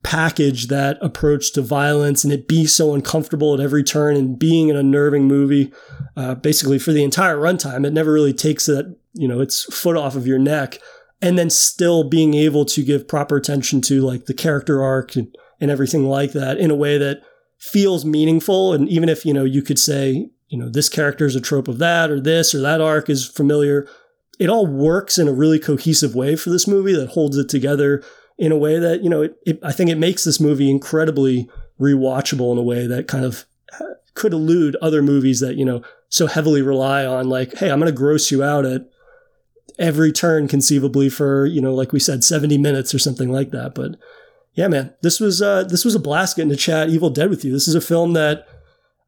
[0.03, 4.71] package that approach to violence and it be so uncomfortable at every turn and being
[4.71, 5.71] an unnerving movie,
[6.17, 7.85] uh, basically for the entire runtime.
[7.85, 10.79] It never really takes that you know its foot off of your neck
[11.21, 15.35] and then still being able to give proper attention to like the character arc and,
[15.59, 17.21] and everything like that in a way that
[17.57, 21.35] feels meaningful and even if you know you could say you know this character is
[21.35, 23.87] a trope of that or this or that arc is familiar
[24.39, 28.03] it all works in a really cohesive way for this movie that holds it together
[28.41, 31.49] in a way that you know it, it, i think it makes this movie incredibly
[31.79, 33.45] rewatchable in a way that kind of
[34.13, 37.91] could elude other movies that you know so heavily rely on like hey i'm going
[37.91, 38.91] to gross you out at
[39.79, 43.73] every turn conceivably for you know like we said 70 minutes or something like that.
[43.73, 43.95] But
[44.53, 47.43] yeah man this was uh this was a blast getting to chat evil dead with
[47.45, 47.51] you.
[47.51, 48.47] This is a film that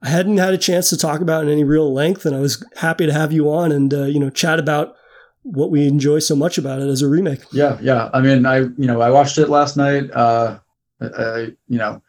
[0.02, 2.64] i hadn't had a chance to talk about in any real length and i was
[2.78, 4.96] happy to have you on and uh, you know chat about
[5.44, 7.42] what we enjoy so much about it as a remake.
[7.52, 8.10] Yeah yeah.
[8.14, 10.12] I mean i you know i watched it last night.
[10.12, 10.60] Uh
[11.02, 12.02] I, you know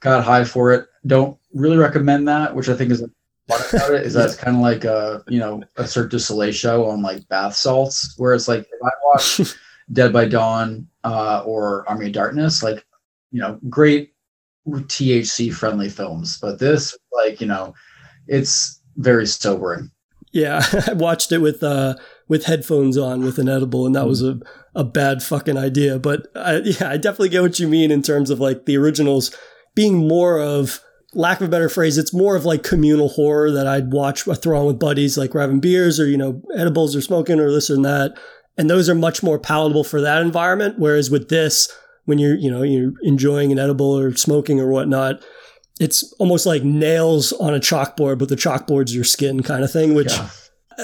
[0.00, 0.86] got high for it.
[1.06, 3.02] Don't really recommend that which i think is
[3.50, 6.52] about it is that it's kind of like a you know a Cirque du Soleil
[6.52, 9.56] show on like bath salts, where it's like if I watch
[9.92, 12.84] Dead by Dawn uh, or Army of Darkness, like
[13.32, 14.12] you know, great
[14.68, 17.74] THC friendly films, but this like you know,
[18.26, 19.90] it's very sobering.
[20.32, 21.96] Yeah, I watched it with uh
[22.30, 24.38] with headphones on with an edible, and that was a
[24.74, 25.98] a bad fucking idea.
[25.98, 29.36] But I, yeah, I definitely get what you mean in terms of like the originals
[29.74, 30.80] being more of
[31.12, 34.34] lack of a better phrase, it's more of like communal horror that I'd watch a
[34.36, 37.50] throw on with buddies, like we're having beers or, you know, edibles or smoking or
[37.50, 38.16] this and that.
[38.56, 40.76] And those are much more palatable for that environment.
[40.78, 41.68] Whereas with this,
[42.04, 45.24] when you're, you know, you're enjoying an edible or smoking or whatnot,
[45.80, 49.94] it's almost like nails on a chalkboard, but the chalkboard's your skin kind of thing,
[49.94, 50.28] which yeah.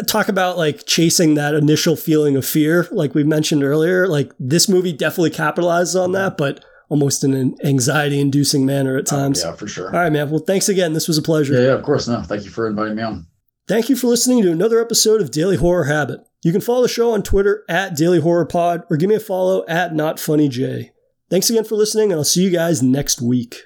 [0.02, 4.06] Talk about like chasing that initial feeling of fear, like we mentioned earlier.
[4.06, 9.06] Like this movie definitely capitalizes on that, but almost in an anxiety inducing manner at
[9.06, 9.44] times.
[9.44, 9.86] Oh, yeah, for sure.
[9.86, 10.30] All right, man.
[10.30, 10.92] Well, thanks again.
[10.92, 11.54] This was a pleasure.
[11.54, 12.06] Yeah, yeah, of course.
[12.06, 13.26] No, thank you for inviting me on.
[13.68, 16.20] Thank you for listening to another episode of Daily Horror Habit.
[16.44, 19.20] You can follow the show on Twitter at Daily Horror Pod or give me a
[19.20, 20.92] follow at Not Funny J.
[21.28, 23.65] Thanks again for listening, and I'll see you guys next week.